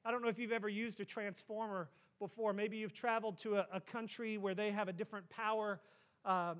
I 0.05 0.11
don't 0.11 0.21
know 0.21 0.29
if 0.29 0.39
you've 0.39 0.51
ever 0.51 0.69
used 0.69 0.99
a 1.01 1.05
transformer 1.05 1.89
before. 2.19 2.53
Maybe 2.53 2.77
you've 2.77 2.93
traveled 2.93 3.37
to 3.39 3.57
a, 3.57 3.67
a 3.73 3.81
country 3.81 4.37
where 4.37 4.55
they 4.55 4.71
have 4.71 4.87
a 4.87 4.93
different 4.93 5.29
power, 5.29 5.79
um, 6.25 6.59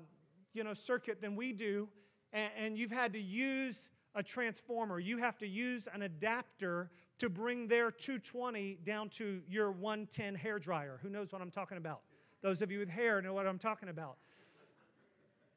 you 0.52 0.64
know, 0.64 0.74
circuit 0.74 1.20
than 1.20 1.36
we 1.36 1.52
do, 1.52 1.88
and, 2.32 2.50
and 2.56 2.78
you've 2.78 2.90
had 2.90 3.12
to 3.14 3.20
use 3.20 3.88
a 4.14 4.22
transformer. 4.22 4.98
You 4.98 5.18
have 5.18 5.38
to 5.38 5.46
use 5.46 5.88
an 5.92 6.02
adapter 6.02 6.90
to 7.18 7.28
bring 7.28 7.68
their 7.68 7.90
220 7.90 8.78
down 8.84 9.08
to 9.10 9.40
your 9.48 9.70
110 9.72 10.34
hair 10.34 10.58
dryer. 10.58 10.98
Who 11.02 11.08
knows 11.08 11.32
what 11.32 11.42
I'm 11.42 11.50
talking 11.50 11.78
about? 11.78 12.00
Those 12.42 12.62
of 12.62 12.70
you 12.70 12.78
with 12.78 12.88
hair 12.88 13.20
know 13.20 13.34
what 13.34 13.46
I'm 13.46 13.58
talking 13.58 13.88
about. 13.88 14.16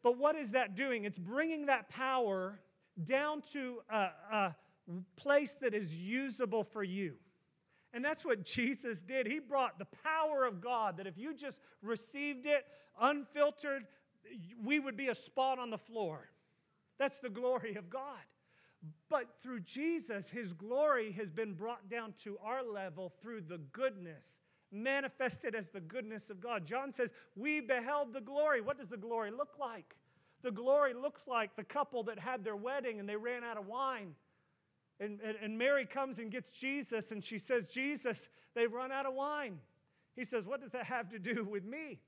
But 0.04 0.18
what 0.18 0.36
is 0.36 0.52
that 0.52 0.76
doing? 0.76 1.06
It's 1.06 1.20
bringing 1.20 1.68
that 1.68 1.90
power 1.90 2.60
down 3.02 3.42
to 3.54 3.82
a, 3.90 4.10
a 4.32 4.56
place 5.16 5.54
that 5.62 5.74
is 5.74 5.96
usable 5.96 6.64
for 6.64 6.84
you. 6.84 7.16
And 7.94 8.04
that's 8.04 8.24
what 8.24 8.44
Jesus 8.44 9.02
did. 9.02 9.28
He 9.28 9.40
brought 9.40 9.78
the 9.78 9.88
power 10.04 10.46
of 10.46 10.62
God 10.62 10.98
that 10.98 11.08
if 11.08 11.18
you 11.18 11.34
just 11.34 11.60
received 11.82 12.46
it 12.46 12.66
unfiltered, 13.00 13.84
we 14.64 14.80
would 14.80 14.96
be 14.96 15.10
a 15.10 15.16
spot 15.16 15.60
on 15.60 15.70
the 15.70 15.78
floor. 15.78 16.30
That's 16.98 17.20
the 17.20 17.30
glory 17.30 17.76
of 17.76 17.90
God. 17.90 18.20
But 19.10 19.40
through 19.42 19.62
Jesus, 19.62 20.32
his 20.32 20.54
glory 20.54 21.12
has 21.12 21.32
been 21.32 21.54
brought 21.54 21.90
down 21.90 22.14
to 22.24 22.38
our 22.44 22.64
level 22.64 23.14
through 23.22 23.42
the 23.42 23.58
goodness, 23.58 24.40
manifested 24.72 25.56
as 25.56 25.70
the 25.70 25.82
goodness 25.82 26.30
of 26.30 26.40
God. 26.40 26.66
John 26.66 26.92
says, 26.92 27.14
We 27.36 27.62
beheld 27.62 28.14
the 28.14 28.22
glory. 28.22 28.62
What 28.62 28.78
does 28.78 28.88
the 28.88 28.98
glory 28.98 29.32
look 29.32 29.56
like? 29.60 29.96
The 30.42 30.52
glory 30.52 30.94
looks 30.94 31.28
like 31.28 31.56
the 31.56 31.64
couple 31.64 32.04
that 32.04 32.20
had 32.20 32.44
their 32.44 32.56
wedding 32.56 33.00
and 33.00 33.08
they 33.08 33.16
ran 33.16 33.44
out 33.44 33.58
of 33.58 33.68
wine. 33.68 34.16
And, 35.00 35.20
and, 35.22 35.36
and 35.42 35.58
Mary 35.58 35.86
comes 35.86 36.20
and 36.20 36.32
gets 36.32 36.52
Jesus 36.52 37.12
and 37.12 37.24
she 37.24 37.38
says, 37.38 37.68
Jesus, 37.68 38.30
they've 38.56 38.72
run 38.72 38.92
out 38.92 39.06
of 39.06 39.14
wine. 39.14 39.60
He 40.16 40.24
says, 40.24 40.46
What 40.46 40.62
does 40.62 40.72
that 40.72 40.86
have 40.86 41.10
to 41.10 41.20
do 41.20 41.44
with 41.50 41.66
me? 41.66 42.00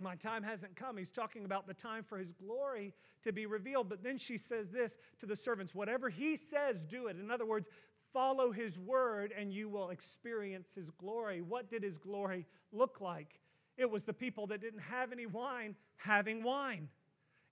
My 0.00 0.16
time 0.16 0.42
hasn't 0.42 0.74
come. 0.74 0.96
He's 0.96 1.10
talking 1.10 1.44
about 1.44 1.66
the 1.66 1.74
time 1.74 2.02
for 2.02 2.18
his 2.18 2.32
glory 2.32 2.94
to 3.22 3.32
be 3.32 3.46
revealed. 3.46 3.88
But 3.88 4.02
then 4.02 4.18
she 4.18 4.36
says 4.36 4.70
this 4.70 4.96
to 5.18 5.26
the 5.26 5.36
servants 5.36 5.74
whatever 5.74 6.08
he 6.08 6.36
says, 6.36 6.82
do 6.82 7.06
it. 7.06 7.16
In 7.18 7.30
other 7.30 7.46
words, 7.46 7.68
follow 8.12 8.52
his 8.52 8.78
word 8.78 9.32
and 9.36 9.52
you 9.52 9.68
will 9.68 9.90
experience 9.90 10.74
his 10.74 10.90
glory. 10.90 11.40
What 11.40 11.70
did 11.70 11.82
his 11.82 11.98
glory 11.98 12.46
look 12.72 13.00
like? 13.00 13.40
It 13.76 13.90
was 13.90 14.04
the 14.04 14.12
people 14.12 14.46
that 14.48 14.60
didn't 14.60 14.80
have 14.80 15.12
any 15.12 15.26
wine 15.26 15.76
having 15.96 16.42
wine. 16.42 16.88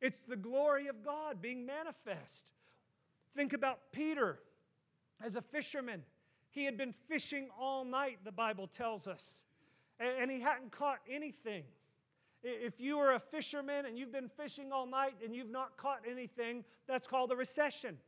It's 0.00 0.18
the 0.18 0.36
glory 0.36 0.86
of 0.88 1.04
God 1.04 1.42
being 1.42 1.66
manifest. 1.66 2.50
Think 3.34 3.52
about 3.52 3.92
Peter 3.92 4.40
as 5.22 5.36
a 5.36 5.42
fisherman. 5.42 6.02
He 6.50 6.64
had 6.64 6.76
been 6.76 6.92
fishing 6.92 7.48
all 7.58 7.84
night, 7.84 8.18
the 8.24 8.32
Bible 8.32 8.66
tells 8.66 9.06
us, 9.06 9.44
and 9.98 10.30
he 10.30 10.40
hadn't 10.40 10.72
caught 10.72 10.98
anything. 11.08 11.64
If 12.42 12.80
you 12.80 12.98
are 12.98 13.14
a 13.14 13.20
fisherman 13.20 13.84
and 13.86 13.98
you've 13.98 14.12
been 14.12 14.30
fishing 14.30 14.72
all 14.72 14.86
night 14.86 15.16
and 15.22 15.34
you've 15.34 15.50
not 15.50 15.76
caught 15.76 16.00
anything, 16.10 16.64
that's 16.88 17.06
called 17.06 17.30
a 17.32 17.36
recession. 17.36 17.98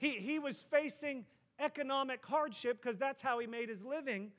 He, 0.00 0.12
he 0.12 0.38
was 0.38 0.62
facing 0.62 1.26
economic 1.60 2.24
hardship 2.24 2.80
because 2.80 2.96
that's 2.96 3.20
how 3.20 3.38
he 3.38 3.46
made 3.46 3.68
his 3.68 3.84
living. 3.84 4.32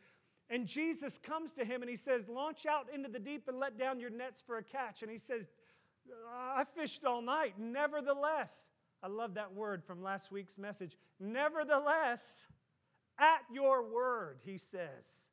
And 0.50 0.67
Jesus 0.67 1.19
comes 1.19 1.52
to 1.52 1.63
him 1.63 1.82
and 1.82 1.89
he 1.89 1.95
says, 1.95 2.28
Launch 2.28 2.65
out 2.65 2.88
into 2.93 3.08
the 3.08 3.19
deep 3.19 3.47
and 3.47 3.60
let 3.60 3.78
down 3.78 4.00
your 4.00 4.10
nets 4.10 4.41
for 4.41 4.58
a 4.58 4.63
catch. 4.63 5.04
And 5.04 5.12
he 5.12 5.19
says, 5.19 5.47
uh, 6.10 6.60
I 6.60 6.63
fished 6.63 7.06
all 7.06 7.21
night. 7.21 7.54
Nevertheless, 7.60 8.67
I 9.04 9.08
love 9.08 9.36
that 9.36 9.54
word 9.54 9.84
from 9.84 10.02
last 10.02 10.32
week's 10.32 10.58
message. 10.58 10.97
Nevertheless, 11.19 12.47
at 13.19 13.41
your 13.54 13.88
word, 13.88 14.39
he 14.43 14.58
says. 14.58 15.30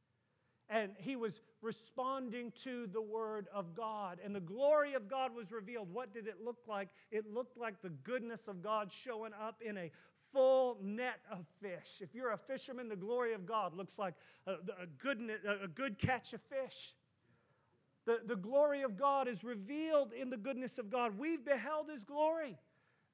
And 0.69 0.93
he 0.99 1.17
was 1.17 1.41
responding 1.63 2.53
to 2.65 2.87
the 2.87 3.01
word 3.01 3.47
of 3.55 3.75
God. 3.75 4.19
And 4.23 4.37
the 4.37 4.41
glory 4.41 4.93
of 4.93 5.09
God 5.09 5.35
was 5.35 5.51
revealed. 5.51 5.89
What 5.91 6.13
did 6.13 6.27
it 6.27 6.37
look 6.45 6.59
like? 6.69 6.91
It 7.11 7.25
looked 7.33 7.57
like 7.57 7.81
the 7.81 7.89
goodness 7.89 8.47
of 8.47 8.63
God 8.63 8.93
showing 8.93 9.33
up 9.33 9.63
in 9.65 9.79
a 9.79 9.91
full 10.33 10.79
net 10.83 11.21
of 11.31 11.47
fish. 11.61 12.01
If 12.01 12.15
you're 12.15 12.33
a 12.33 12.39
fisherman, 12.39 12.89
the 12.89 12.97
glory 12.97 13.35
of 13.35 13.47
God 13.47 13.75
looks 13.75 13.99
like 13.99 14.15
a, 14.47 14.53
a, 14.53 14.87
good, 14.99 15.19
a 15.63 15.69
good 15.69 15.99
catch 15.99 16.33
of 16.33 16.41
fish. 16.43 16.95
The, 18.07 18.21
the 18.25 18.37
glory 18.37 18.83
of 18.83 18.97
God 18.97 19.29
is 19.29 19.45
revealed 19.45 20.13
in 20.13 20.31
the 20.31 20.37
goodness 20.37 20.79
of 20.79 20.91
God. 20.91 21.19
We've 21.19 21.45
beheld 21.45 21.91
his 21.91 22.05
glory. 22.05 22.59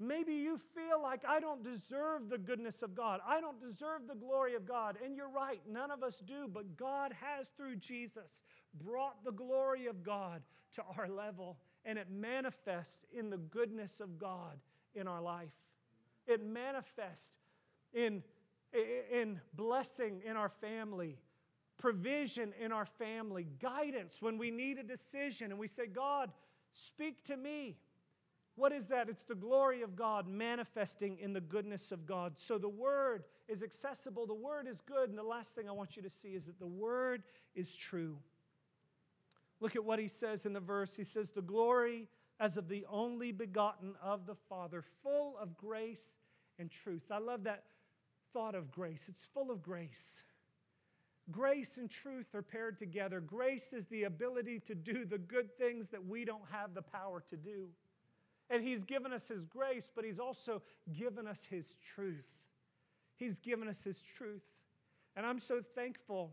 Maybe 0.01 0.35
you 0.35 0.57
feel 0.57 1.01
like 1.03 1.23
I 1.27 1.41
don't 1.41 1.63
deserve 1.63 2.29
the 2.29 2.39
goodness 2.39 2.83
of 2.83 2.95
God. 2.95 3.21
I 3.27 3.41
don't 3.41 3.61
deserve 3.61 4.03
the 4.09 4.15
glory 4.15 4.55
of 4.55 4.67
God. 4.67 4.97
And 5.05 5.17
you're 5.17 5.31
right, 5.31 5.61
none 5.69 5.91
of 5.91 6.03
us 6.03 6.19
do. 6.19 6.49
But 6.53 6.77
God 6.77 7.13
has, 7.21 7.49
through 7.57 7.77
Jesus, 7.77 8.43
brought 8.73 9.25
the 9.25 9.33
glory 9.33 9.87
of 9.87 10.03
God 10.03 10.43
to 10.73 10.83
our 10.97 11.09
level. 11.09 11.59
And 11.85 11.99
it 11.99 12.09
manifests 12.11 13.05
in 13.17 13.31
the 13.31 13.37
goodness 13.39 14.01
of 14.01 14.19
God 14.19 14.59
in 14.95 15.07
our 15.07 15.21
life. 15.21 15.64
It 16.27 16.45
manifests 16.45 17.33
in, 17.93 18.23
in 19.13 19.41
blessing 19.55 20.23
in 20.25 20.37
our 20.37 20.49
family, 20.49 21.19
provision 21.79 22.53
in 22.61 22.73
our 22.73 22.87
family, 22.87 23.47
guidance 23.61 24.21
when 24.21 24.39
we 24.39 24.51
need 24.51 24.79
a 24.79 24.83
decision 24.83 25.51
and 25.51 25.59
we 25.59 25.69
say, 25.69 25.87
God, 25.87 26.31
speak 26.73 27.25
to 27.25 27.37
me. 27.37 27.77
What 28.57 28.73
is 28.73 28.87
that? 28.89 29.09
It's 29.09 29.25
the 29.25 29.35
glory 29.35 29.83
of 29.83 29.97
God 29.97 30.29
manifesting 30.29 31.19
in 31.19 31.33
the 31.33 31.41
goodness 31.41 31.91
of 31.91 32.07
God. 32.07 32.39
So 32.39 32.57
the 32.57 32.69
Word 32.69 33.25
is 33.49 33.63
accessible, 33.63 34.27
the 34.27 34.35
Word 34.35 34.69
is 34.69 34.81
good. 34.81 35.09
And 35.09 35.19
the 35.19 35.25
last 35.25 35.55
thing 35.55 35.69
I 35.69 35.73
want 35.73 35.97
you 35.97 36.03
to 36.03 36.11
see 36.11 36.29
is 36.29 36.47
that 36.47 36.61
the 36.61 36.67
Word 36.67 37.25
is 37.55 37.75
true. 37.75 38.19
Look 39.61 39.77
at 39.77 39.85
what 39.85 39.99
he 39.99 40.09
says 40.09 40.47
in 40.47 40.53
the 40.53 40.61
verse. 40.61 40.97
He 40.97 41.05
says, 41.05 41.31
The 41.31 41.43
glory 41.43 42.09
as 42.41 42.57
of 42.57 42.69
the 42.69 42.85
only 42.91 43.33
begotten 43.33 43.95
of 44.03 44.27
the 44.27 44.35
Father, 44.35 44.83
full 44.83 45.37
of 45.39 45.57
grace 45.57 46.19
and 46.59 46.71
truth. 46.71 47.11
I 47.11 47.19
love 47.19 47.45
that 47.45 47.65
thought 48.33 48.55
of 48.55 48.71
grace. 48.71 49.09
It's 49.09 49.27
full 49.27 49.51
of 49.51 49.63
grace. 49.63 50.23
Grace 51.31 51.79
and 51.79 51.89
truth 51.89 52.35
are 52.35 52.43
paired 52.43 52.79
together. 52.79 53.21
Grace 53.21 53.73
is 53.73 53.87
the 53.87 54.05
ability 54.05 54.61
to 54.67 54.75
do 54.75 55.05
the 55.05 55.19
good 55.19 55.57
things 55.57 55.89
that 55.91 56.05
we 56.05 56.25
don't 56.25 56.45
have 56.51 56.75
the 56.75 56.83
power 56.83 57.23
to 57.29 57.37
do. 57.37 57.69
And 58.51 58.63
He's 58.63 58.85
given 58.85 59.13
us 59.13 59.29
His 59.29 59.47
grace, 59.47 59.91
but 59.95 60.05
He's 60.05 60.19
also 60.19 60.61
given 60.93 61.27
us 61.27 61.47
His 61.47 61.77
truth. 61.77 62.29
He's 63.17 63.39
given 63.39 63.69
us 63.69 63.85
His 63.85 64.03
truth. 64.03 64.47
And 65.17 65.25
I'm 65.25 65.39
so 65.39 65.63
thankful 65.63 66.33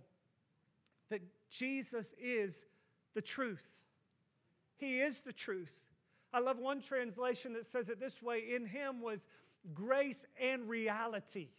that 1.09 1.21
Jesus 1.49 2.13
is 2.21 2.65
the 3.13 3.21
truth. 3.21 3.83
He 4.77 4.99
is 4.99 5.21
the 5.21 5.33
truth. 5.33 5.80
I 6.33 6.39
love 6.39 6.59
one 6.59 6.81
translation 6.81 7.53
that 7.53 7.65
says 7.65 7.89
it 7.89 7.99
this 7.99 8.21
way 8.21 8.43
In 8.55 8.65
Him 8.65 9.01
was 9.01 9.27
grace 9.73 10.25
and 10.39 10.67
reality. 10.69 11.49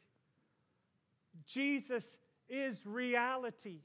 Jesus 1.47 2.19
is 2.49 2.87
reality. 2.87 3.81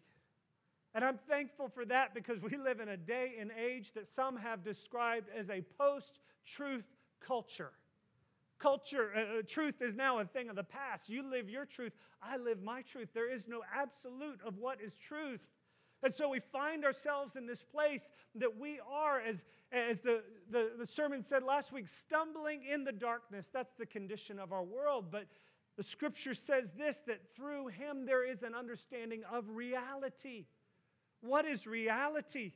And 0.94 1.06
I'm 1.06 1.20
thankful 1.30 1.70
for 1.70 1.86
that 1.86 2.14
because 2.14 2.42
we 2.42 2.58
live 2.58 2.80
in 2.80 2.90
a 2.90 2.98
day 2.98 3.36
and 3.40 3.52
age 3.52 3.94
that 3.94 4.08
some 4.08 4.38
have 4.38 4.64
described 4.64 5.28
as 5.36 5.50
a 5.50 5.62
post 5.78 6.20
truth 6.46 6.86
culture. 7.20 7.72
Culture, 8.60 9.12
uh, 9.16 9.20
uh, 9.20 9.42
truth 9.48 9.82
is 9.82 9.96
now 9.96 10.18
a 10.18 10.26
thing 10.26 10.50
of 10.50 10.56
the 10.56 10.64
past. 10.64 11.10
You 11.10 11.30
live 11.30 11.50
your 11.50 11.66
truth, 11.66 11.94
I 12.22 12.38
live 12.38 12.64
my 12.64 12.82
truth. 12.82 13.10
There 13.14 13.32
is 13.32 13.48
no 13.48 13.62
absolute 13.76 14.40
of 14.44 14.58
what 14.58 14.82
is 14.82 14.98
truth. 14.98 15.48
And 16.04 16.14
so 16.14 16.30
we 16.30 16.40
find 16.40 16.86
ourselves 16.86 17.36
in 17.36 17.48
this 17.48 17.64
place 17.64 18.12
that 18.36 18.58
we 18.58 18.80
are, 18.88 19.20
as, 19.20 19.46
as 19.72 20.02
the, 20.02 20.24
the, 20.50 20.72
the 20.78 20.86
sermon 20.86 21.24
said 21.24 21.44
last 21.44 21.72
week, 21.72 21.88
stumbling 21.88 22.62
in 22.64 22.84
the 22.84 22.92
darkness. 22.92 23.50
That's 23.52 23.74
the 23.74 23.86
condition 23.86 24.40
of 24.40 24.52
our 24.52 24.64
world. 24.64 25.06
But 25.12 25.26
the 25.76 25.84
scripture 25.84 26.34
says 26.34 26.74
this 26.74 27.00
that 27.08 27.32
through 27.36 27.68
him 27.68 28.06
there 28.06 28.28
is 28.28 28.44
an 28.44 28.54
understanding 28.54 29.24
of 29.32 29.50
reality. 29.50 30.46
What 31.22 31.46
is 31.46 31.66
reality? 31.66 32.54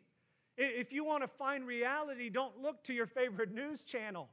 If 0.58 0.92
you 0.92 1.04
want 1.04 1.24
to 1.24 1.28
find 1.28 1.66
reality, 1.66 2.30
don't 2.30 2.60
look 2.62 2.84
to 2.84 2.94
your 2.94 3.08
favorite 3.08 3.52
news 3.52 3.84
channel. 3.84 4.30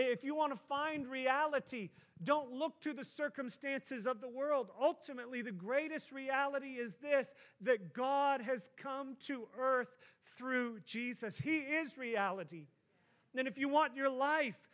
If 0.00 0.22
you 0.22 0.36
want 0.36 0.52
to 0.52 0.58
find 0.58 1.08
reality, 1.08 1.90
don't 2.22 2.52
look 2.52 2.80
to 2.82 2.92
the 2.92 3.04
circumstances 3.04 4.06
of 4.06 4.20
the 4.20 4.28
world. 4.28 4.70
Ultimately, 4.80 5.42
the 5.42 5.50
greatest 5.50 6.12
reality 6.12 6.74
is 6.74 6.96
this 6.96 7.34
that 7.62 7.92
God 7.92 8.40
has 8.42 8.70
come 8.76 9.16
to 9.26 9.48
earth 9.58 9.96
through 10.36 10.80
Jesus. 10.86 11.38
He 11.38 11.58
is 11.58 11.98
reality. 11.98 12.68
And 13.36 13.48
if 13.48 13.58
you 13.58 13.68
want 13.68 13.96
your 13.96 14.08
life 14.10 14.68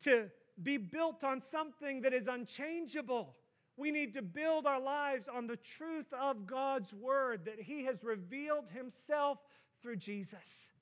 to 0.00 0.30
be 0.62 0.76
built 0.76 1.24
on 1.24 1.40
something 1.40 2.02
that 2.02 2.12
is 2.12 2.28
unchangeable, 2.28 3.34
We 3.76 3.90
need 3.90 4.14
to 4.14 4.22
build 4.22 4.66
our 4.66 4.80
lives 4.80 5.28
on 5.28 5.46
the 5.46 5.56
truth 5.56 6.12
of 6.12 6.46
God's 6.46 6.94
word 6.94 7.44
that 7.44 7.60
He 7.60 7.84
has 7.84 8.02
revealed 8.02 8.70
Himself 8.70 9.38
through 9.82 9.96
Jesus. 9.96 10.72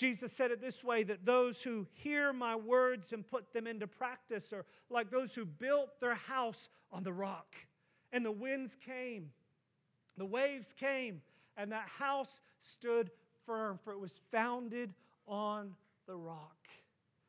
Jesus 0.00 0.32
said 0.32 0.50
it 0.50 0.62
this 0.62 0.82
way 0.82 1.02
that 1.02 1.26
those 1.26 1.62
who 1.62 1.86
hear 1.92 2.32
my 2.32 2.56
words 2.56 3.12
and 3.12 3.28
put 3.28 3.52
them 3.52 3.66
into 3.66 3.86
practice 3.86 4.50
are 4.50 4.64
like 4.88 5.10
those 5.10 5.34
who 5.34 5.44
built 5.44 6.00
their 6.00 6.14
house 6.14 6.70
on 6.90 7.02
the 7.02 7.12
rock. 7.12 7.54
And 8.10 8.24
the 8.24 8.32
winds 8.32 8.76
came, 8.76 9.28
the 10.16 10.24
waves 10.24 10.72
came, 10.72 11.20
and 11.54 11.70
that 11.72 11.86
house 11.98 12.40
stood 12.60 13.10
firm, 13.44 13.78
for 13.84 13.92
it 13.92 14.00
was 14.00 14.22
founded 14.30 14.94
on 15.26 15.74
the 16.06 16.16
rock. 16.16 16.56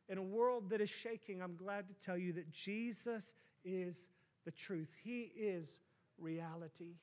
In 0.08 0.18
a 0.18 0.24
world 0.24 0.70
that 0.70 0.80
is 0.80 0.90
shaking, 0.90 1.42
I'm 1.42 1.58
glad 1.58 1.90
to 1.90 1.94
tell 1.94 2.18
you 2.18 2.32
that 2.34 2.54
Jesus 2.54 3.34
is 3.66 4.08
the 4.46 4.52
truth. 4.52 4.96
He 5.04 5.34
is 5.36 5.82
reality. 6.18 6.96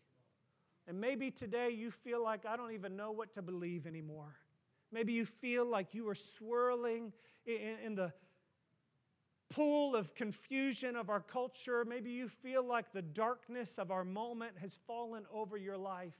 And 0.87 0.98
maybe 0.98 1.31
today 1.31 1.68
you 1.76 1.90
feel 1.90 2.24
like 2.24 2.46
I 2.46 2.57
don't 2.57 2.72
even 2.72 2.96
know 2.96 3.12
what 3.12 3.35
to 3.35 3.42
believe 3.42 3.87
anymore. 3.87 4.35
Maybe 4.90 5.12
you 5.12 5.24
feel 5.24 5.66
like 5.66 5.94
you 5.94 6.09
are 6.09 6.14
swirling 6.14 7.12
in, 7.46 7.94
the 7.94 8.12
pool 9.51 9.94
of 9.96 10.14
confusion 10.14 10.96
of 10.96 11.11
our 11.11 11.20
culture. 11.20 11.85
Maybe 11.85 12.11
you 12.11 12.29
feel 12.29 12.64
like 12.64 12.92
the 12.92 13.03
darkness 13.03 13.79
of 13.79 13.90
our 13.90 14.05
moment 14.05 14.53
has 14.61 14.79
fallen 14.87 15.24
over 15.33 15.57
your 15.57 15.77
life. 15.77 16.16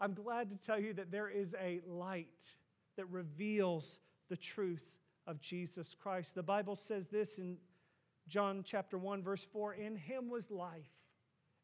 I'm 0.00 0.14
glad 0.14 0.50
to 0.50 0.56
tell 0.56 0.78
you 0.78 0.92
that 0.94 1.10
there 1.10 1.28
is 1.28 1.54
a 1.60 1.80
light 1.86 2.54
that 2.96 3.06
reveals 3.06 3.98
the 4.28 4.36
truth 4.36 4.98
of 5.26 5.40
Jesus 5.40 5.94
Christ. 5.94 6.34
The 6.34 6.42
Bible 6.42 6.76
says 6.76 7.08
this 7.08 7.38
in 7.38 7.56
John 8.28 8.62
chapter 8.64 8.98
1 8.98 9.22
verse 9.22 9.44
4, 9.44 9.74
in 9.74 9.96
him 9.96 10.28
was 10.28 10.50
life, 10.50 11.08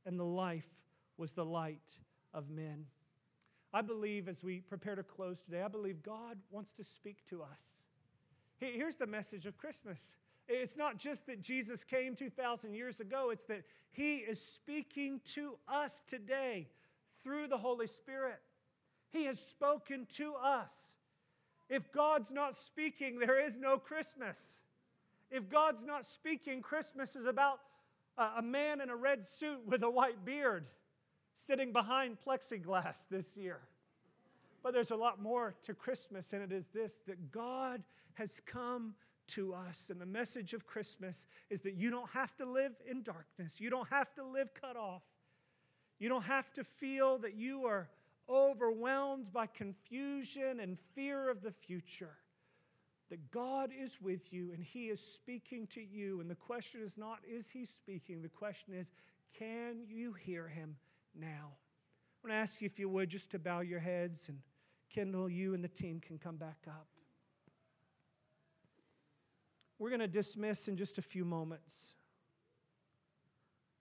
and 0.06 0.18
the 0.18 0.24
life 0.24 0.68
was 1.16 1.32
the 1.32 1.44
light 1.44 1.98
of 2.32 2.50
men. 2.50 2.86
I 3.72 3.80
believe 3.80 4.28
as 4.28 4.44
we 4.44 4.60
prepare 4.60 4.94
to 4.94 5.02
close 5.02 5.42
today, 5.42 5.62
I 5.62 5.68
believe 5.68 6.02
God 6.02 6.38
wants 6.50 6.72
to 6.74 6.84
speak 6.84 7.24
to 7.26 7.42
us. 7.42 7.84
Here's 8.58 8.96
the 8.96 9.06
message 9.06 9.46
of 9.46 9.56
Christmas. 9.56 10.14
It's 10.46 10.76
not 10.76 10.98
just 10.98 11.26
that 11.26 11.40
Jesus 11.40 11.82
came 11.84 12.14
2,000 12.14 12.74
years 12.74 13.00
ago, 13.00 13.30
it's 13.30 13.44
that 13.44 13.62
He 13.90 14.16
is 14.16 14.40
speaking 14.40 15.20
to 15.34 15.56
us 15.66 16.02
today 16.02 16.68
through 17.22 17.48
the 17.48 17.58
Holy 17.58 17.86
Spirit. 17.86 18.40
He 19.10 19.24
has 19.24 19.40
spoken 19.40 20.06
to 20.14 20.34
us. 20.34 20.96
If 21.68 21.90
God's 21.92 22.30
not 22.30 22.54
speaking, 22.54 23.18
there 23.18 23.42
is 23.42 23.56
no 23.56 23.78
Christmas. 23.78 24.60
If 25.30 25.48
God's 25.48 25.84
not 25.84 26.04
speaking, 26.04 26.60
Christmas 26.60 27.16
is 27.16 27.24
about 27.24 27.60
a 28.18 28.42
man 28.42 28.80
in 28.80 28.90
a 28.90 28.96
red 28.96 29.24
suit 29.24 29.66
with 29.66 29.82
a 29.82 29.90
white 29.90 30.24
beard 30.24 30.66
sitting 31.34 31.72
behind 31.72 32.18
plexiglass 32.26 33.04
this 33.10 33.36
year. 33.36 33.60
But 34.62 34.72
there's 34.74 34.90
a 34.90 34.96
lot 34.96 35.20
more 35.20 35.54
to 35.62 35.74
Christmas, 35.74 36.32
and 36.32 36.42
it 36.42 36.52
is 36.52 36.68
this 36.68 37.00
that 37.06 37.32
God 37.32 37.82
has 38.14 38.40
come 38.40 38.94
to 39.28 39.54
us. 39.54 39.90
And 39.90 40.00
the 40.00 40.06
message 40.06 40.54
of 40.54 40.66
Christmas 40.66 41.26
is 41.50 41.62
that 41.62 41.74
you 41.74 41.90
don't 41.90 42.10
have 42.10 42.36
to 42.36 42.44
live 42.44 42.72
in 42.88 43.02
darkness, 43.02 43.60
you 43.60 43.70
don't 43.70 43.88
have 43.88 44.14
to 44.14 44.24
live 44.24 44.54
cut 44.54 44.76
off, 44.76 45.02
you 45.98 46.08
don't 46.08 46.24
have 46.24 46.52
to 46.54 46.64
feel 46.64 47.18
that 47.18 47.34
you 47.34 47.64
are 47.64 47.88
overwhelmed 48.28 49.32
by 49.32 49.46
confusion 49.46 50.60
and 50.60 50.78
fear 50.78 51.28
of 51.28 51.42
the 51.42 51.50
future, 51.50 52.16
that 53.10 53.30
God 53.30 53.70
is 53.76 54.00
with 54.00 54.32
you 54.32 54.52
and 54.52 54.62
He 54.62 54.86
is 54.86 55.00
speaking 55.00 55.66
to 55.68 55.82
you. 55.82 56.20
And 56.20 56.30
the 56.30 56.34
question 56.34 56.82
is 56.82 56.96
not, 56.96 57.18
is 57.28 57.50
He 57.50 57.66
speaking? 57.66 58.22
The 58.22 58.28
question 58.28 58.74
is, 58.74 58.90
can 59.36 59.82
you 59.88 60.12
hear 60.12 60.46
Him 60.46 60.76
now? 61.18 61.52
I 62.24 62.28
want 62.28 62.32
to 62.32 62.34
ask 62.34 62.60
you, 62.60 62.66
if 62.66 62.78
you 62.78 62.88
would, 62.88 63.08
just 63.08 63.30
to 63.32 63.38
bow 63.38 63.60
your 63.60 63.80
heads 63.80 64.28
and 64.28 64.38
Kendall, 64.90 65.28
you 65.28 65.54
and 65.54 65.64
the 65.64 65.68
team 65.68 66.00
can 66.00 66.18
come 66.18 66.36
back 66.36 66.58
up. 66.66 66.86
We're 69.78 69.88
going 69.88 70.00
to 70.00 70.08
dismiss 70.08 70.68
in 70.68 70.76
just 70.76 70.98
a 70.98 71.02
few 71.02 71.24
moments. 71.24 71.94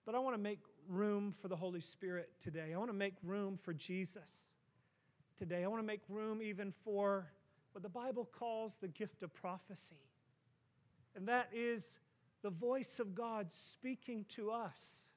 But 0.04 0.16
I 0.16 0.18
want 0.18 0.34
to 0.34 0.42
make 0.42 0.58
room 0.88 1.32
for 1.32 1.48
the 1.48 1.54
Holy 1.54 1.80
Spirit 1.80 2.30
today. 2.40 2.72
I 2.74 2.78
want 2.78 2.90
to 2.90 2.96
make 2.96 3.14
room 3.22 3.56
for 3.56 3.72
Jesus 3.72 4.52
today. 5.38 5.62
I 5.62 5.68
want 5.68 5.80
to 5.80 5.86
make 5.86 6.00
room 6.08 6.42
even 6.42 6.72
for 6.72 7.30
what 7.72 7.82
the 7.82 7.88
Bible 7.88 8.24
calls 8.24 8.78
the 8.78 8.88
gift 8.88 9.22
of 9.22 9.32
prophecy. 9.32 10.08
And 11.14 11.28
that 11.28 11.50
is 11.52 11.98
the 12.42 12.50
voice 12.50 12.98
of 12.98 13.14
God 13.14 13.52
speaking 13.52 14.24
to 14.30 14.50
us. 14.50 15.11